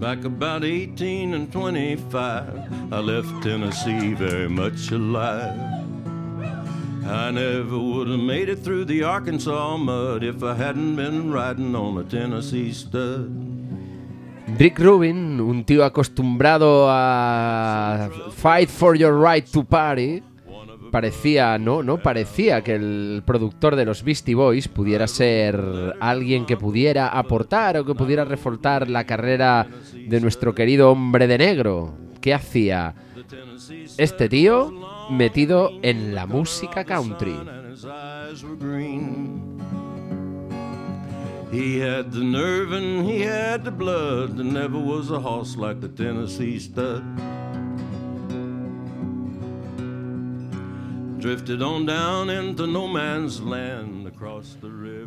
[0.00, 5.58] Back about 18 and 25, I left Tennessee very much alive.
[7.06, 11.74] I never would have made it through the Arkansas mud if I hadn't been riding
[11.74, 13.30] on a Tennessee stud.
[14.58, 20.22] Rick Rubin, un tío acostumbrado a fight for your right to party,
[20.94, 25.60] parecía, no, no parecía que el productor de los Beastie Boys pudiera ser
[25.98, 31.36] alguien que pudiera aportar o que pudiera reforzar la carrera de nuestro querido hombre de
[31.36, 31.94] negro.
[32.20, 32.94] ¿Qué hacía
[33.98, 34.72] este tío
[35.10, 37.34] metido en la música country?
[41.50, 44.36] He had the nerve and he had the blood.
[44.36, 45.18] There never was a
[45.58, 47.02] like the Tennessee stud.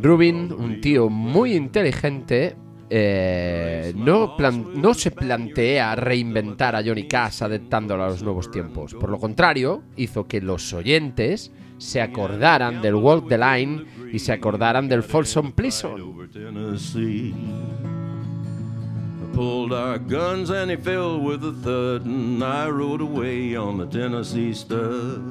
[0.02, 2.56] Rubin, un tío muy inteligente,
[2.90, 4.36] eh, no,
[4.76, 8.96] no se plantea reinventar a Johnny Cash adaptándolo a los nuevos tiempos.
[8.96, 14.34] Por lo contrario, hizo que los oyentes se acordaran del Walk the Line y se
[14.34, 16.16] acordaran del Folsom Prison.
[19.34, 23.86] pulled our guns and he fell with a thud, and I rode away on the
[23.86, 25.22] Tennessee stud.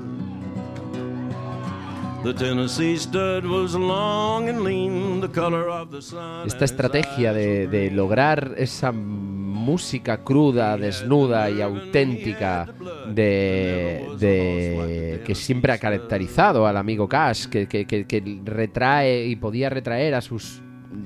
[6.47, 12.69] Esta estrategia de, de lograr esa música cruda, desnuda y auténtica
[13.13, 19.37] de, de- que siempre ha caracterizado al amigo Cash, que, que- que- que retrae y
[19.37, 20.63] podía retraer a sus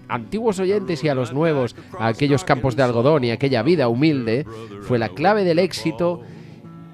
[0.09, 4.47] antiguos oyentes y a los nuevos a aquellos campos de algodón y aquella vida humilde,
[4.83, 6.21] fue la clave del éxito.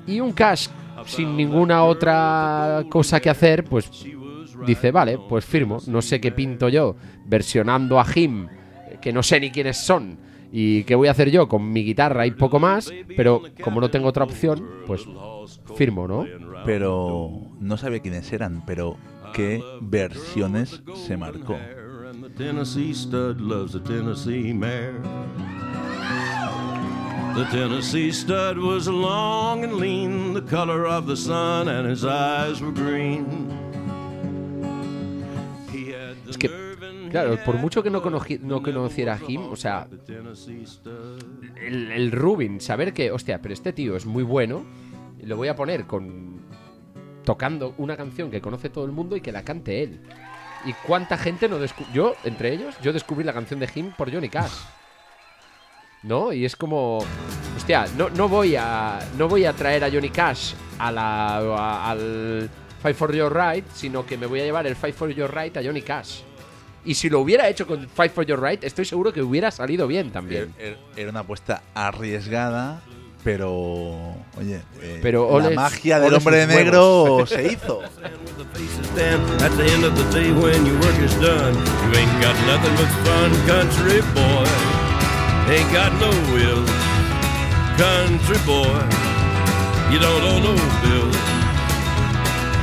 [0.07, 0.69] Y un Cash
[1.07, 3.91] sin ninguna otra cosa que hacer, pues
[4.67, 8.49] dice, vale, pues firmo, no sé qué pinto yo, versionando a Jim,
[9.01, 10.19] que no sé ni quiénes son,
[10.53, 13.91] y qué voy a hacer yo con mi guitarra y poco más, pero como no
[13.91, 15.03] tengo otra opción, pues
[15.75, 16.27] firmo, ¿no?
[16.65, 17.31] Pero
[17.61, 18.97] no sabía quiénes eran, pero
[19.33, 21.57] qué versiones se marcó.
[27.37, 32.63] The Tennessee stud was long and lean, the color of the sun, and his eyes
[32.63, 33.27] were green.
[35.71, 36.49] He had the Es que,
[37.11, 39.87] claro, por mucho que no, no conociera a Jim, o sea,
[41.61, 44.65] el, el Rubin, saber que, hostia, pero este tío es muy bueno,
[45.23, 46.41] lo voy a poner con
[47.23, 50.01] tocando una canción que conoce todo el mundo y que la cante él.
[50.65, 51.93] ¿Y cuánta gente no descubrió?
[51.93, 54.55] Yo, entre ellos, yo descubrí la canción de Jim por Johnny Cash.
[56.07, 56.33] ¿No?
[56.33, 56.99] Y es como.
[57.57, 58.99] Hostia, no, no voy a.
[59.19, 62.49] No voy a traer a Johnny Cash a la, a- al
[62.83, 65.57] Fight for Your Right, sino que me voy a llevar el Fight for Your Right
[65.57, 66.21] a Johnny Cash.
[66.85, 69.87] Y si lo hubiera hecho con Fight for Your Right, estoy seguro que hubiera salido
[69.89, 70.55] bien también.
[70.59, 72.81] Er- Era una apuesta arriesgada,
[73.25, 77.31] pero oye, eh, Pero la magia del hombre negro huevos.
[77.31, 77.81] se hizo.
[85.49, 85.93] Ain't got.
[86.01, 86.67] No will,
[87.79, 88.79] country boy.
[89.91, 91.17] You don't owe no bills.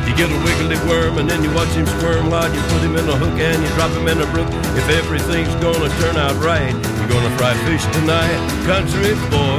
[0.07, 2.95] You get a wiggly worm and then you watch him squirm while you put him
[2.95, 4.49] in a hook and you drop him in a brook.
[4.75, 9.57] If everything's gonna turn out right, you're gonna fry fish tonight, country boy.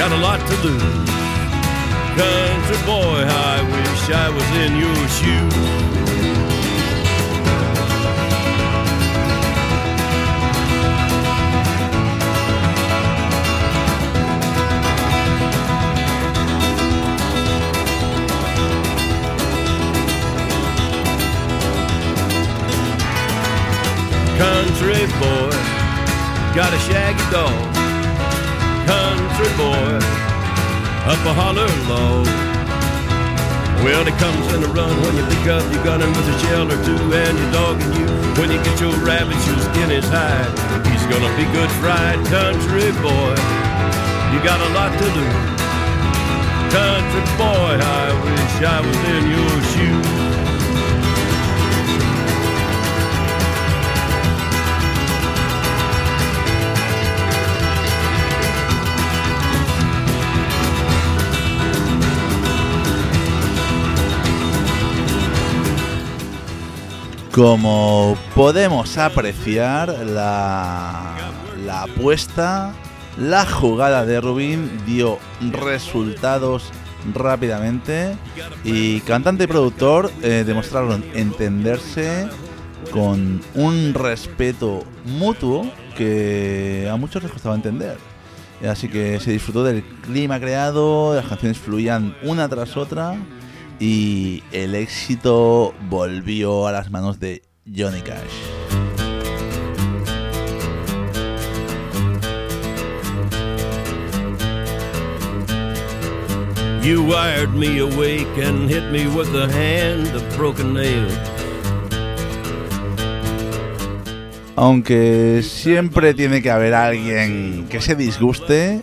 [0.00, 1.08] Got a lot to lose.
[2.16, 5.97] Country boy, I wish I was in your shoes.
[26.68, 27.64] Got a shaggy dog.
[28.84, 29.96] Country boy,
[31.08, 32.20] up a holler low.
[33.80, 36.36] Well, it comes in a run when you pick up your gun and with a
[36.44, 38.06] shell or two and your dog and you.
[38.36, 40.52] When you get your rabbit, your skin is hide.
[40.92, 43.32] He's gonna be good fried country boy.
[44.32, 45.48] You got a lot to lose.
[46.68, 50.27] Country boy, I wish I was in your shoes.
[67.38, 71.14] Como podemos apreciar, la,
[71.82, 72.74] apuesta,
[73.16, 75.20] la jugada de Rubín dio
[75.52, 76.72] resultados
[77.14, 78.16] rápidamente
[78.64, 82.26] y cantante y productor eh, demostraron entenderse
[82.90, 85.64] con un respeto mutuo
[85.96, 87.98] que a muchos les costaba entender.
[88.68, 93.16] Así que se disfrutó del clima creado, las canciones fluían una tras otra
[93.80, 98.58] y el éxito volvió a las manos de Johnny Cash.
[106.82, 111.12] You wired me awake and hit me with a hand of broken nails.
[114.56, 118.80] Aunque siempre tiene que haber alguien que se disguste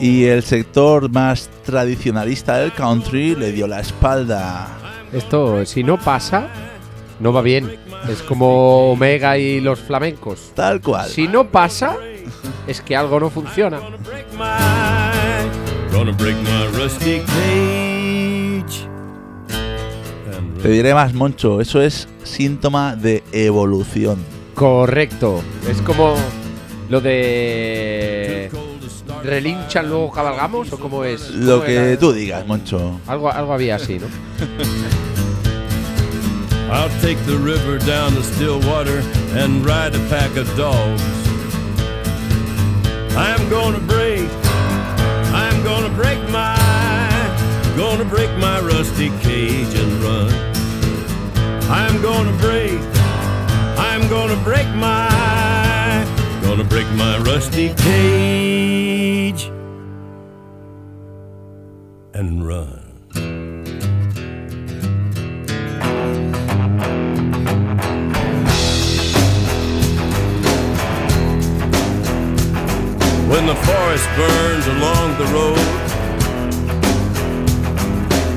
[0.00, 4.68] y el sector más tradicionalista del country le dio la espalda.
[5.12, 6.48] Esto, si no pasa,
[7.20, 7.76] no va bien.
[8.08, 10.52] Es como Omega y los flamencos.
[10.54, 11.08] Tal cual.
[11.08, 11.96] Si no pasa,
[12.66, 13.80] es que algo no funciona.
[20.62, 24.18] Te diré más, Moncho, eso es síntoma de evolución.
[24.54, 25.42] Correcto.
[25.68, 26.14] Es como
[26.88, 27.95] lo de
[29.26, 31.30] relinchan luego cabalgamos o cómo es.
[31.30, 31.98] Lo ¿Cómo que era?
[31.98, 33.00] tú digas, Moncho.
[33.06, 34.06] Algo, algo había así, ¿no?
[36.72, 39.00] I'll take the river down to Stillwater
[39.36, 41.02] and ride a pack of dogs.
[43.16, 44.28] I'm gonna break,
[45.32, 46.56] I'm gonna break my,
[47.76, 50.32] gonna break my rusty cage and run.
[51.70, 52.80] I'm gonna break,
[53.78, 56.04] I'm gonna break my,
[56.42, 58.95] gonna break my rusty cage
[62.16, 62.82] and run.
[73.28, 75.58] when the forest burns along the road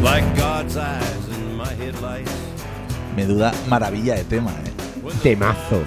[0.04, 2.32] like God's eyes in my headlights.
[3.16, 4.74] Menuda maravilla de tema, ¿eh?
[5.24, 5.84] Temazo.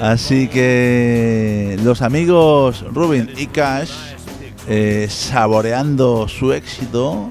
[0.00, 4.11] Así que los amigos Rubin y Cash,
[4.68, 7.30] eh, saboreando su éxito,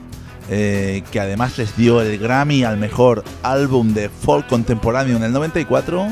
[0.49, 5.31] eh, que además les dio el Grammy al mejor álbum de folk contemporáneo en el
[5.31, 6.07] 94,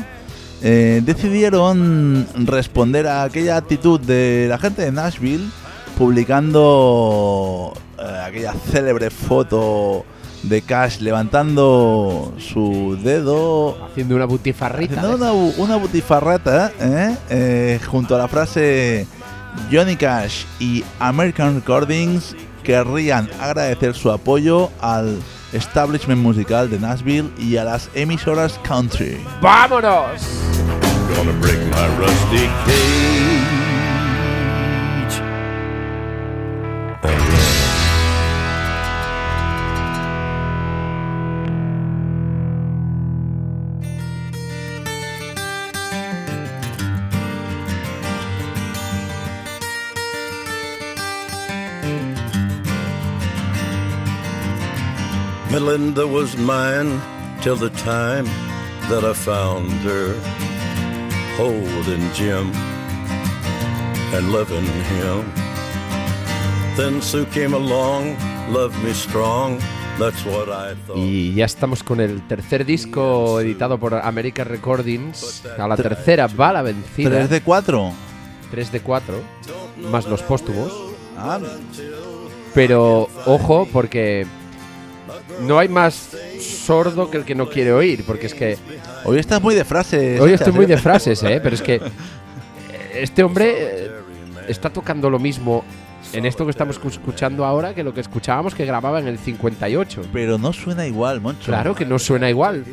[0.62, 5.48] eh, decidieron responder a aquella actitud de la gente de Nashville
[5.96, 7.74] publicando
[8.26, 10.04] aquella célebre foto
[10.42, 15.00] de Cash levantando su dedo Haciendo una butifarrita.
[15.00, 17.16] haciendo una, una butifarrata ¿eh?
[17.28, 19.06] Eh, junto a la frase
[19.70, 25.18] Johnny Cash y American Recordings querrían agradecer su apoyo al
[25.52, 29.18] establishment musical de Nashville y a las emisoras country.
[29.40, 30.20] ¡Vámonos!
[55.70, 57.00] Was mine
[57.42, 58.24] till the time
[58.88, 60.16] that I found her
[61.36, 62.50] holding Jim
[64.12, 65.32] and loving him.
[66.76, 68.16] Then Sue came along,
[68.50, 69.60] loved me strong,
[69.96, 70.96] that's what I thought.
[70.96, 75.44] Y ya estamos con el tercer disco editado por American Recordings.
[75.56, 77.10] A la tercera va la vencida.
[77.10, 77.92] 3 de 4.
[78.50, 79.14] 3 de 4,
[79.88, 80.72] más los póstumos.
[81.16, 81.38] Ah,
[82.54, 84.26] Pero ojo, porque
[85.42, 88.04] no hay más sordo que el que no quiere oír.
[88.06, 88.56] Porque es que
[89.04, 90.20] hoy estás muy de frases.
[90.20, 90.68] hoy estoy muy ¿eh?
[90.68, 91.40] de frases, ¿eh?
[91.42, 91.80] Pero es que
[92.94, 93.90] este hombre eh,
[94.48, 95.64] está tocando lo mismo
[96.12, 100.02] en esto que estamos escuchando ahora que lo que escuchábamos que grababa en el 58.
[100.12, 101.46] Pero no suena igual, Moncho.
[101.46, 102.64] Claro que no suena igual.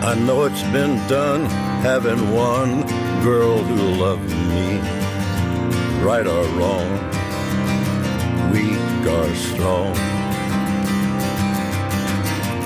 [0.00, 1.44] I know it's been done
[1.82, 2.82] having one
[3.22, 4.78] girl who loved me,
[6.02, 6.88] right or wrong,
[8.52, 9.94] weak or strong.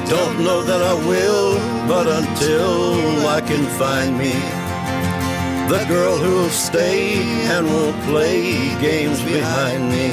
[0.08, 1.58] Don't know that I will,
[1.88, 4.32] but until I can find me
[5.68, 7.14] the girl who'll stay
[7.54, 10.10] and will play games behind me.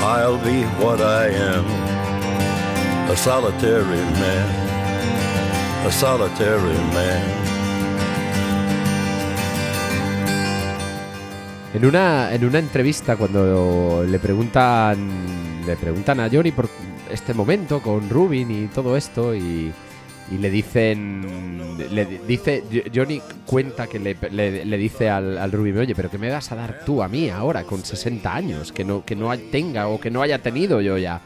[0.00, 1.64] I'll be what I am,
[3.10, 4.65] a solitary man,
[5.90, 7.22] solitary man.
[11.74, 15.10] En una, en una entrevista, cuando le preguntan,
[15.66, 16.68] le preguntan a Johnny por
[17.10, 19.72] este momento con Rubin y todo esto, y,
[20.40, 22.64] le dicen, le di- dice,
[22.94, 26.50] Johnny cuenta que le, le- le dice al, al Rubin, oye, pero ¿qué me vas
[26.50, 28.72] a dar tú a mí ahora con 60 años?
[28.72, 31.20] Que no, que no tenga o que no haya tenido yo ya.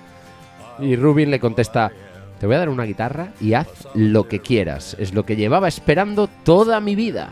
[0.80, 1.92] Y Rubin le contesta,
[2.40, 4.96] te voy a dar una guitarra y haz lo que quieras.
[4.98, 7.28] Es lo que llevaba esperando toda mi vida.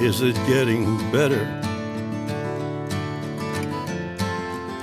[0.00, 1.67] Is it getting better?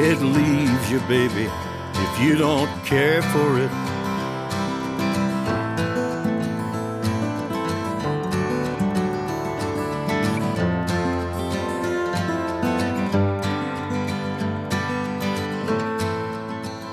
[0.00, 1.48] It leaves you, baby,
[1.92, 3.68] if you don't care for it.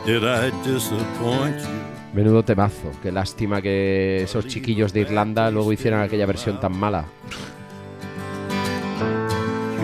[0.07, 1.67] Did I disappoint you?
[2.15, 2.91] Menudo temazo.
[3.03, 7.05] Qué lástima que esos chiquillos de Irlanda luego hicieran aquella versión tan mala.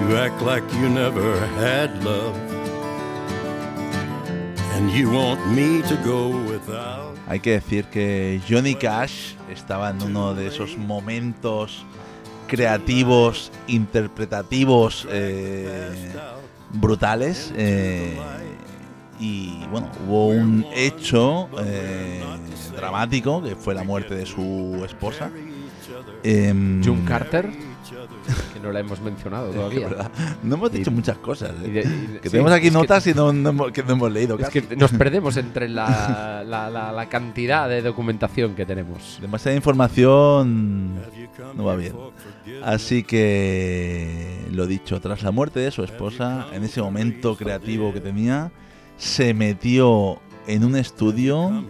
[0.09, 2.50] You act like you never had love.
[7.27, 11.85] Hay que decir que Johnny Cash estaba en uno de esos momentos
[12.47, 16.11] creativos, interpretativos eh,
[16.73, 17.53] brutales.
[17.55, 18.17] eh,
[19.21, 22.23] y bueno, hubo un hecho eh,
[22.75, 25.29] dramático que fue la muerte de su esposa.
[26.23, 27.70] Em, June Carter.
[28.53, 29.89] Que no la hemos mencionado todavía.
[30.43, 31.51] No hemos dicho Y- muchas cosas.
[31.63, 31.67] ¿eh?
[31.67, 33.83] Y de- y de- que sí, tenemos aquí que- notas y no, no hemos, que
[33.83, 34.35] no hemos leído.
[34.37, 34.61] Es casi.
[34.61, 39.17] que nos perdemos entre la, la- la- la cantidad de documentación que tenemos.
[39.21, 40.95] Demasiada información
[41.55, 41.93] no va bien.
[42.63, 47.99] Así que, lo dicho, tras la muerte de su esposa, en ese momento creativo que
[48.01, 48.51] tenía,
[48.97, 51.63] se metió en un estudio.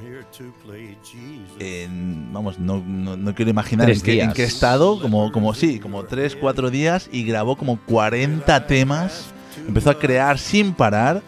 [1.64, 5.54] En, vamos, no, no- no quiero imaginar Tres en qué, en qué estado, como, como
[5.54, 9.26] sí, como 3, 4 días y grabó como 40 temas.
[9.68, 11.22] Empezó a crear sin parar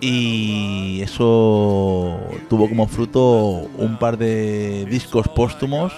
[0.00, 5.92] y eso tuvo como fruto un par de discos póstumos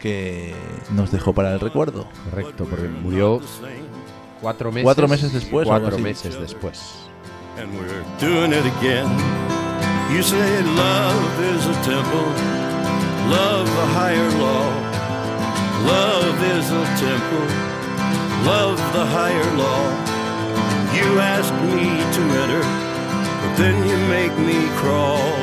[0.00, 0.54] que
[0.94, 2.06] nos dejó para el recuerdo.
[2.30, 3.40] Correcto, porque murió
[4.40, 4.84] cuatro meses.
[4.84, 6.02] Cuatro meses después, algo Cuatro así.
[6.02, 6.80] meses después.
[7.58, 9.06] and we're doing it again.
[10.14, 12.26] You say love is a temple,
[13.28, 14.66] love a higher law.
[15.86, 17.46] Love is a temple,
[18.44, 19.84] love the higher law.
[20.96, 22.64] You ask me to enter,
[23.40, 25.34] but then you make me crawl.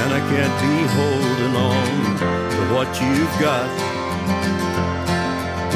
[0.00, 1.88] And I can't be holding on
[2.54, 3.68] to what you've got.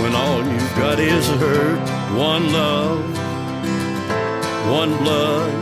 [0.01, 1.81] When all you've got is hurt,
[2.17, 3.23] one love
[4.69, 5.53] one blood,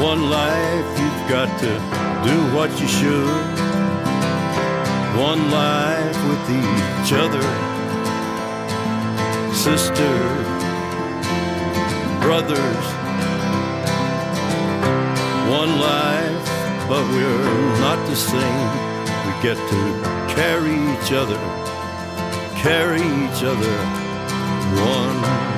[0.00, 0.98] one life.
[0.98, 1.72] You've got to
[2.28, 3.55] do what you should.
[5.18, 7.40] One life with each other,
[9.54, 10.46] sisters,
[12.20, 12.86] brothers.
[15.48, 16.46] One life,
[16.86, 18.70] but we're not the same.
[19.24, 21.40] We get to carry each other,
[22.54, 23.76] carry each other.
[24.84, 25.22] One.
[25.22, 25.55] one.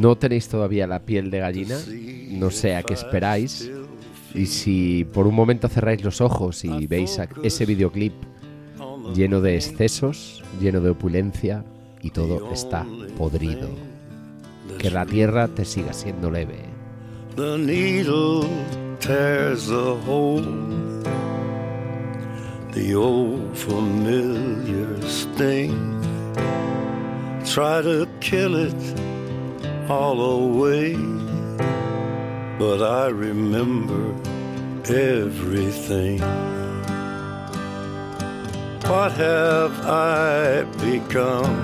[0.00, 1.76] No tenéis todavía la piel de gallina,
[2.30, 3.70] no sé a qué esperáis.
[4.34, 8.12] Y si por un momento cerráis los ojos y veis ese videoclip
[9.14, 11.64] lleno de excesos, lleno de opulencia
[12.02, 12.86] y todo está
[13.16, 13.68] podrido,
[14.78, 16.66] que la tierra te siga siendo leve.
[17.36, 17.56] The
[29.90, 30.94] all away.
[32.58, 34.14] But I remember
[34.84, 36.20] everything.
[38.88, 41.56] What have I become?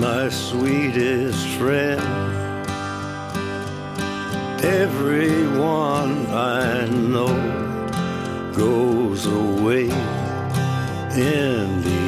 [0.00, 2.00] My sweetest friend.
[4.64, 7.34] Everyone I know
[8.54, 9.84] goes away
[11.14, 12.07] in the.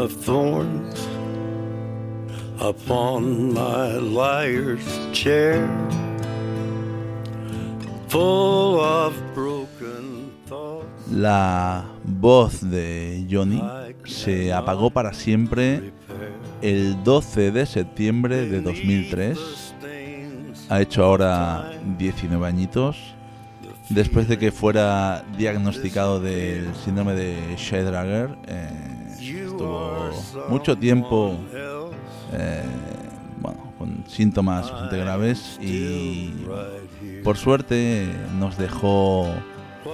[0.00, 1.06] Of thorns
[2.58, 4.82] upon my liar's
[5.12, 5.68] chair,
[8.08, 10.86] full of broken thoughts.
[11.10, 13.62] La voz de Johnny
[14.04, 15.92] se apagó para siempre
[16.62, 19.38] el 12 de septiembre de 2003.
[20.70, 22.96] Ha hecho ahora 19 añitos.
[23.90, 28.99] Después de que fuera diagnosticado del síndrome de Scheidegger, eh,
[29.60, 31.36] estuvo mucho tiempo
[32.32, 32.62] eh,
[33.38, 36.32] bueno, con síntomas bastante graves y
[37.22, 38.08] por suerte
[38.38, 39.28] nos dejó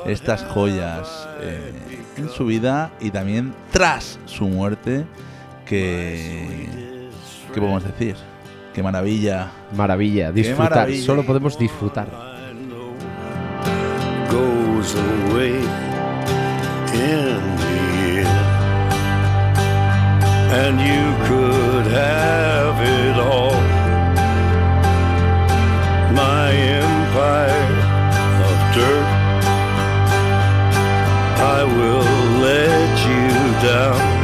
[0.07, 1.73] estas joyas eh,
[2.17, 5.05] en su vida y también tras su muerte
[5.65, 7.09] que
[7.53, 8.17] ¿qué podemos decir?
[8.75, 9.51] Qué maravilla.
[9.75, 11.07] Maravilla, disfrutar, maravilla.
[11.07, 12.07] solo podemos disfrutar.
[14.31, 15.55] Goes away
[16.93, 17.96] in the end.
[20.49, 23.61] and you could have it all.
[26.15, 27.77] My empire
[28.49, 29.09] of dirt,
[31.57, 34.16] I will let you down.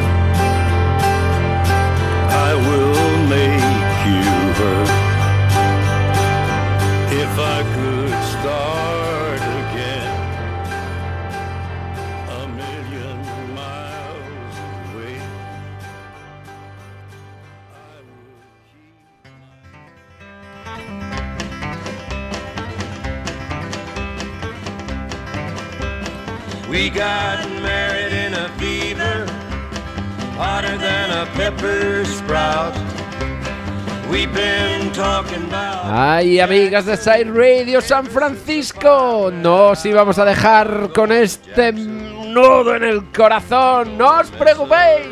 [35.94, 42.76] Ay, amigas de Side Radio San Francisco, no os íbamos a dejar con este nudo
[42.76, 45.08] en el corazón, no os preocupéis.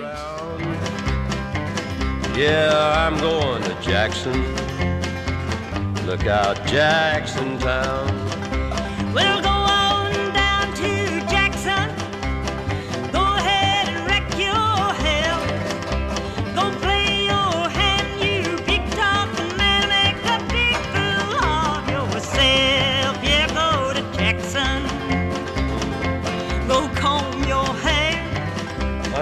[2.35, 4.43] Yeah, I'm going to Jackson.
[6.07, 8.07] Look out, Jackson Town.
[9.13, 9.60] We'll go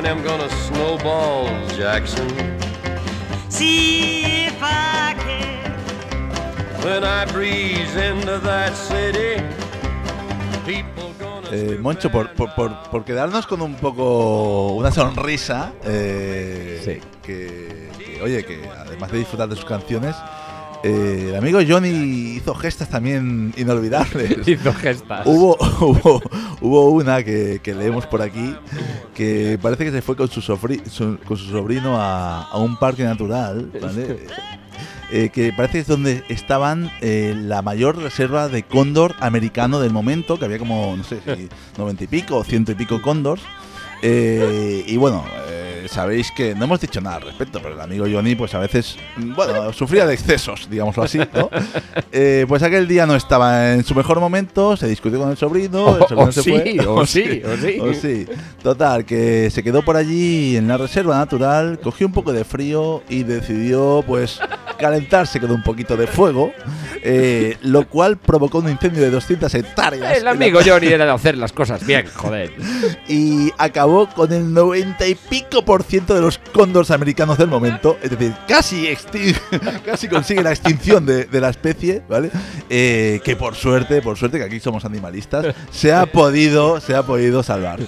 [0.09, 1.47] I'm gonna snowball
[1.77, 2.27] Jackson.
[3.51, 5.73] See if I can.
[6.83, 9.43] When I breeze into that city,
[10.65, 11.49] people gonna.
[11.51, 17.01] Eh, Moncho, por, por, por, por quedarnos con un poco una sonrisa, eh, Sí.
[17.23, 20.17] que, que, oye, que además de disfrutar de sus canciones,
[20.89, 24.37] eh, el amigo Johnny hizo gestas también inolvidables.
[24.49, 25.27] Hizo gestas.
[25.27, 26.23] Hubo, hubo,
[26.61, 28.55] hubo una que, que leemos por aquí
[29.15, 32.77] que parece que se fue con su, sofri- su- con su sobrino a, a un
[32.79, 34.27] parque natural, ¿vale?
[35.11, 39.91] Eh, que parece que es donde estaban eh, la mayor reserva de cóndor americano del
[39.93, 43.41] momento, que había como, no sé, si 90 y pico o ciento y pico cóndors.
[44.03, 45.25] Y bueno,
[45.89, 48.97] sabéis que no hemos dicho nada al respecto, pero el amigo Johnny, pues a veces,
[49.17, 51.51] mm, bueno, sufría de excesos, digámoslo así, ¿no?
[52.11, 55.97] Eh, pues aquel día no estaba en su mejor momento, se discutió con el sobrino,
[55.97, 56.87] el O- sobrino o se sí, fue.
[56.87, 57.79] o sí, o sí.
[57.81, 58.27] o sí.
[58.63, 63.03] Total, que se quedó por allí en la reserva natural, cogió un poco de frío
[63.09, 64.41] y decidió, pues,
[64.79, 66.53] calentarse con un poquito de fuego,
[67.03, 70.13] eh, lo cual provocó un incendio de 200 hectáreas.
[70.13, 72.53] El en la amigo Johnny era de hacer las cosas bien, joder.
[73.09, 77.99] y acabó con el 90 y pico por ciento de los cóndors americanos del momento,
[78.03, 78.89] es decir, casi,
[79.85, 82.31] casi consigue la extinción de, de la especie, ¿vale?
[82.69, 87.03] Eh, que por suerte, por suerte que aquí somos animalistas, se ha podido, se ha
[87.03, 87.81] podido salvar.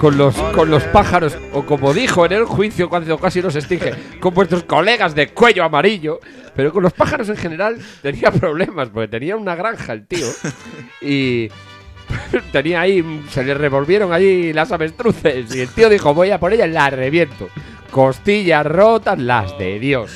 [0.00, 3.92] Con los, con los pájaros, o como dijo en el juicio cuando casi nos extingue,
[4.18, 6.20] con vuestros colegas de cuello amarillo.
[6.56, 10.26] Pero con los pájaros en general tenía problemas, porque tenía una granja el tío.
[11.02, 11.50] Y
[12.52, 15.54] tenía ahí, se le revolvieron ahí las avestruces.
[15.54, 17.50] Y el tío dijo, voy a por ella y la reviento.
[17.90, 20.10] Costillas rotas, las de Dios.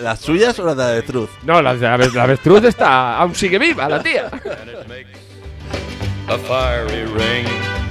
[0.00, 1.30] ¿Las suyas o las de avestruz?
[1.42, 4.30] No, la, la, la avestruz está, aún sigue viva la tía.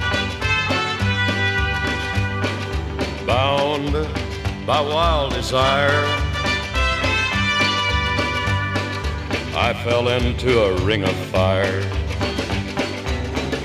[3.28, 3.92] Bound
[4.66, 6.02] by wild desire,
[9.54, 11.82] I fell into a ring of fire.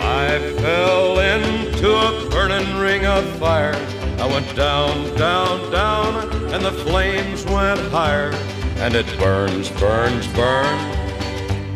[0.01, 3.73] I fell into a burning ring of fire.
[4.19, 8.33] I went down, down, down, and the flames went higher.
[8.79, 10.97] And it burns, burns, burns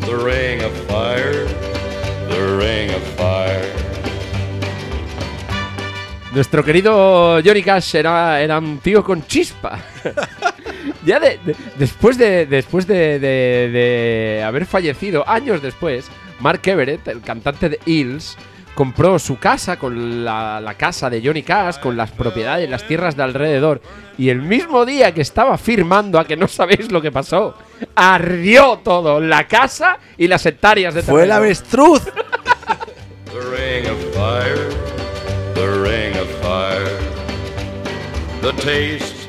[0.01, 1.45] the ring of fire,
[2.27, 3.76] the ring of fire.
[6.38, 9.79] Nuestro querido Johnny Cash era, era un tío con chispa.
[11.03, 16.05] ya de- de- después de después de, de- de haber fallecido, años después,
[16.39, 18.38] Mark Everett, el cantante de Hills,
[18.75, 23.17] compró su casa con la, la casa de Johnny Cash, con las propiedades, las tierras
[23.17, 23.81] de alrededor.
[24.19, 27.55] Y el mismo día que estaba firmando, a que no sabéis lo que pasó,
[27.95, 32.03] ardió todo, la casa y las hectáreas de ¡Fue el avestruz!
[35.57, 36.85] The ring of fire,
[38.41, 39.27] the taste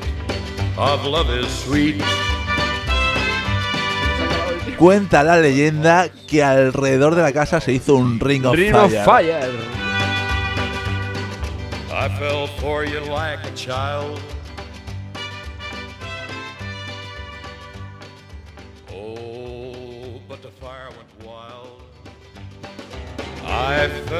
[0.77, 2.01] of love is sweet.
[4.77, 8.99] Cuenta la leyenda que alrededor de la casa se hizo un ring of Ring fire.
[8.99, 9.49] of Fire.
[11.91, 14.19] I fell for you like a child.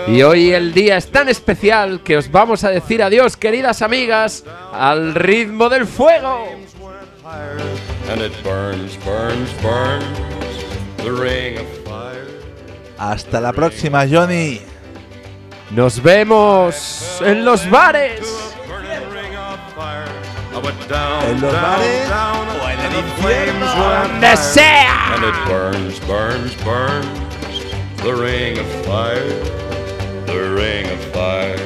[0.07, 4.43] Y hoy el día es tan especial que os vamos a decir adiós, queridas amigas,
[4.73, 6.47] al ritmo del fuego.
[6.79, 7.59] when fire,
[8.09, 10.03] and it burns, burns, burns.
[10.97, 12.27] The ring of fire.
[12.97, 14.61] Hasta la próxima, Johnny.
[15.71, 18.55] Nos vemos en los bares.
[21.27, 22.09] En los bares
[22.61, 22.93] o en el
[24.09, 25.15] Donde sea.
[28.01, 29.29] The ring of fire,
[30.25, 31.57] the ring of fire.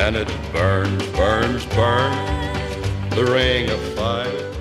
[0.00, 3.14] And it burns, burns, burns.
[3.14, 4.53] The ring of fire.